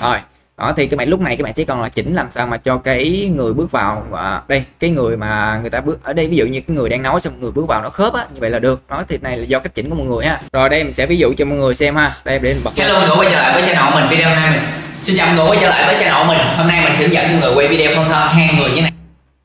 rồi 0.00 0.18
đó 0.58 0.72
thì 0.76 0.86
các 0.86 0.96
bạn 0.96 1.08
lúc 1.08 1.20
này 1.20 1.36
các 1.36 1.44
bạn 1.44 1.52
chỉ 1.52 1.64
cần 1.64 1.80
là 1.80 1.88
chỉnh 1.88 2.14
làm 2.14 2.30
sao 2.30 2.46
mà 2.46 2.56
cho 2.56 2.78
cái 2.78 3.30
người 3.36 3.52
bước 3.52 3.70
vào 3.70 4.06
à, 4.16 4.42
đây 4.48 4.64
cái 4.80 4.90
người 4.90 5.16
mà 5.16 5.58
người 5.60 5.70
ta 5.70 5.80
bước 5.80 6.04
ở 6.04 6.12
đây 6.12 6.28
ví 6.28 6.36
dụ 6.36 6.46
như 6.46 6.60
cái 6.60 6.76
người 6.76 6.88
đang 6.88 7.02
nói 7.02 7.20
xong 7.20 7.40
người 7.40 7.50
bước 7.50 7.66
vào 7.68 7.82
nó 7.82 7.88
khớp 7.88 8.14
á 8.14 8.26
như 8.34 8.40
vậy 8.40 8.50
là 8.50 8.58
được. 8.58 8.82
Đó 8.88 9.04
thì 9.08 9.18
này 9.22 9.36
là 9.36 9.44
do 9.44 9.58
cách 9.58 9.74
chỉnh 9.74 9.90
của 9.90 9.96
mọi 9.96 10.06
người 10.06 10.26
ha. 10.26 10.40
Rồi 10.52 10.68
đây 10.68 10.84
mình 10.84 10.92
sẽ 10.92 11.06
ví 11.06 11.16
dụ 11.16 11.32
cho 11.38 11.44
mọi 11.44 11.58
người 11.58 11.74
xem 11.74 11.96
ha. 11.96 12.16
Đây 12.24 12.38
để 12.38 12.54
mình 12.54 12.64
bật 12.64 12.70
hello 12.76 12.98
mọi 12.98 13.08
người 13.08 13.16
quay 13.16 13.28
trở 13.30 13.36
lại 13.42 13.52
với 13.52 13.62
channel 13.62 13.94
mình 13.94 14.10
video 14.10 14.30
này 14.30 14.50
mình 14.50 14.60
xin 15.02 15.16
chào 15.16 15.26
mọi 15.26 15.36
người 15.36 15.46
quay 15.46 15.58
trở 15.60 15.68
lại 15.68 15.84
với 15.86 15.94
channel 15.94 16.28
mình. 16.28 16.38
Hôm 16.56 16.68
nay 16.68 16.84
mình 16.84 16.94
sẽ 16.94 17.04
hướng 17.04 17.12
dẫn 17.12 17.30
mọi 17.30 17.40
người 17.40 17.54
quay 17.54 17.68
video 17.68 17.96
phân 17.96 18.08
thân 18.08 18.28
hai 18.28 18.54
người 18.58 18.70
như 18.70 18.82
này 18.82 18.97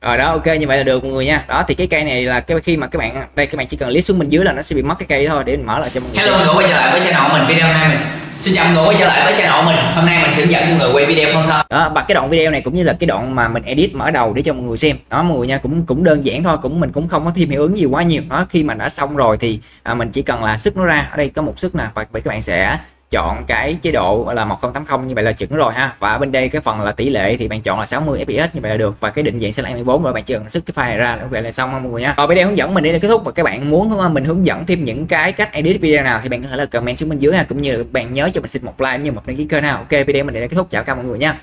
rồi 0.04 0.18
đó 0.18 0.30
ok 0.30 0.46
như 0.46 0.66
vậy 0.66 0.78
là 0.78 0.82
được 0.82 1.04
mọi 1.04 1.12
người 1.12 1.26
nha. 1.26 1.44
Đó 1.48 1.64
thì 1.68 1.74
cái 1.74 1.86
cây 1.86 2.04
này 2.04 2.24
là 2.24 2.40
cái 2.40 2.60
khi 2.60 2.76
mà 2.76 2.86
các 2.86 2.98
bạn 2.98 3.12
đây 3.36 3.46
các 3.46 3.56
bạn 3.56 3.66
chỉ 3.66 3.76
cần 3.76 3.88
click 3.88 4.04
xuống 4.06 4.18
bên 4.18 4.28
dưới 4.28 4.44
là 4.44 4.52
nó 4.52 4.62
sẽ 4.62 4.76
bị 4.76 4.82
mất 4.82 4.94
cái 4.98 5.06
cây 5.08 5.28
thôi 5.28 5.42
để 5.46 5.56
mình 5.56 5.66
mở 5.66 5.78
lại 5.78 5.90
cho 5.94 6.00
mọi 6.00 6.10
người 6.10 6.18
hello 6.18 6.38
mọi 6.38 6.46
người 6.46 6.54
quay 6.54 6.68
trở 6.68 6.74
lại 6.74 6.90
với 6.90 7.00
channel 7.00 7.22
của 7.22 7.38
mình 7.38 7.46
video 7.48 7.72
này 7.72 7.88
mình 7.88 7.98
Xin 8.40 8.54
chào 8.54 8.64
mọi 8.64 8.74
người 8.74 8.84
quay 8.84 8.96
trở 9.00 9.06
lại 9.06 9.24
với 9.24 9.32
channel 9.32 9.60
của 9.60 9.72
mình. 9.72 9.76
Hôm 9.94 10.06
nay 10.06 10.22
mình 10.22 10.32
sẽ 10.32 10.42
hướng 10.42 10.50
dẫn 10.50 10.70
mọi 10.70 10.78
người 10.78 10.92
quay 10.92 11.06
video 11.06 11.34
phân 11.34 11.46
thân. 11.46 11.66
Đó 11.70 11.92
và 11.94 12.04
cái 12.08 12.14
đoạn 12.14 12.30
video 12.30 12.50
này 12.50 12.60
cũng 12.60 12.74
như 12.74 12.82
là 12.82 12.92
cái 13.00 13.06
đoạn 13.06 13.34
mà 13.34 13.48
mình 13.48 13.62
edit 13.62 13.94
mở 13.94 14.10
đầu 14.10 14.32
để 14.34 14.42
cho 14.42 14.52
mọi 14.52 14.62
người 14.62 14.76
xem. 14.76 14.96
Đó 15.10 15.22
mọi 15.22 15.38
người 15.38 15.46
nha 15.46 15.58
cũng 15.58 15.86
cũng 15.86 16.04
đơn 16.04 16.24
giản 16.24 16.42
thôi 16.42 16.56
cũng 16.62 16.80
mình 16.80 16.92
cũng 16.92 17.08
không 17.08 17.24
có 17.24 17.32
thêm 17.36 17.50
hiệu 17.50 17.62
ứng 17.62 17.78
gì 17.78 17.84
quá 17.84 18.02
nhiều. 18.02 18.22
Đó 18.30 18.46
khi 18.50 18.62
mà 18.62 18.74
đã 18.74 18.88
xong 18.88 19.16
rồi 19.16 19.36
thì 19.40 19.58
à, 19.82 19.94
mình 19.94 20.10
chỉ 20.12 20.22
cần 20.22 20.44
là 20.44 20.56
sức 20.56 20.76
nó 20.76 20.84
ra. 20.84 21.08
Ở 21.10 21.16
đây 21.16 21.28
có 21.28 21.42
một 21.42 21.58
sức 21.58 21.74
nè 21.74 21.84
và 21.94 22.04
các 22.04 22.26
bạn 22.26 22.42
sẽ 22.42 22.78
chọn 23.14 23.44
cái 23.46 23.76
chế 23.82 23.92
độ 23.92 24.32
là 24.34 24.44
1080 24.44 25.08
như 25.08 25.14
vậy 25.14 25.24
là 25.24 25.32
chuẩn 25.32 25.50
rồi 25.50 25.72
ha. 25.72 25.94
Và 25.98 26.12
ở 26.12 26.18
bên 26.18 26.32
đây 26.32 26.48
cái 26.48 26.60
phần 26.60 26.80
là 26.80 26.92
tỷ 26.92 27.08
lệ 27.10 27.36
thì 27.36 27.48
bạn 27.48 27.60
chọn 27.60 27.80
là 27.80 27.86
60 27.86 28.24
fps 28.26 28.48
như 28.52 28.60
vậy 28.60 28.70
là 28.70 28.76
được. 28.76 29.00
Và 29.00 29.10
cái 29.10 29.22
định 29.22 29.40
dạng 29.40 29.52
sẽ 29.52 29.62
là 29.62 29.68
24 29.68 30.02
rồi, 30.02 30.12
bạn 30.12 30.22
chỉ 30.24 30.34
cần 30.34 30.48
xuất 30.48 30.66
cái 30.66 30.74
file 30.74 30.88
này 30.88 30.96
ra 30.96 31.16
là 31.16 31.24
vậy 31.30 31.42
là 31.42 31.50
xong 31.50 31.70
ha 31.70 31.78
mọi 31.78 31.92
người 31.92 32.02
nha 32.02 32.14
và 32.16 32.26
video 32.26 32.46
hướng 32.46 32.58
dẫn 32.58 32.74
mình 32.74 32.84
đến 32.84 32.92
đây 32.92 33.00
kết 33.00 33.08
thúc, 33.08 33.22
và 33.24 33.32
các 33.32 33.42
bạn 33.42 33.70
muốn 33.70 34.14
mình 34.14 34.24
hướng 34.24 34.46
dẫn 34.46 34.66
thêm 34.66 34.84
những 34.84 35.06
cái 35.06 35.32
cách 35.32 35.52
edit 35.52 35.80
video 35.80 36.04
nào 36.04 36.20
thì 36.22 36.28
bạn 36.28 36.42
có 36.42 36.48
thể 36.48 36.56
là 36.56 36.66
comment 36.66 36.98
xuống 36.98 37.08
bên 37.08 37.18
dưới 37.18 37.34
ha. 37.34 37.42
Cũng 37.42 37.60
như 37.60 37.72
là 37.72 37.84
bạn 37.92 38.12
nhớ 38.12 38.30
cho 38.34 38.40
mình 38.40 38.50
xin 38.50 38.64
một 38.64 38.80
like 38.80 38.98
như 38.98 39.12
một 39.12 39.26
đăng 39.26 39.36
ký 39.36 39.44
kênh 39.44 39.62
nào 39.62 39.76
ok, 39.76 40.06
video 40.06 40.24
mình 40.24 40.34
đến 40.34 40.40
đây 40.40 40.48
kết 40.48 40.56
thúc. 40.56 40.66
Chào 40.70 40.82
các 40.82 40.94
mọi 40.94 41.04
người 41.04 41.18
nha 41.18 41.38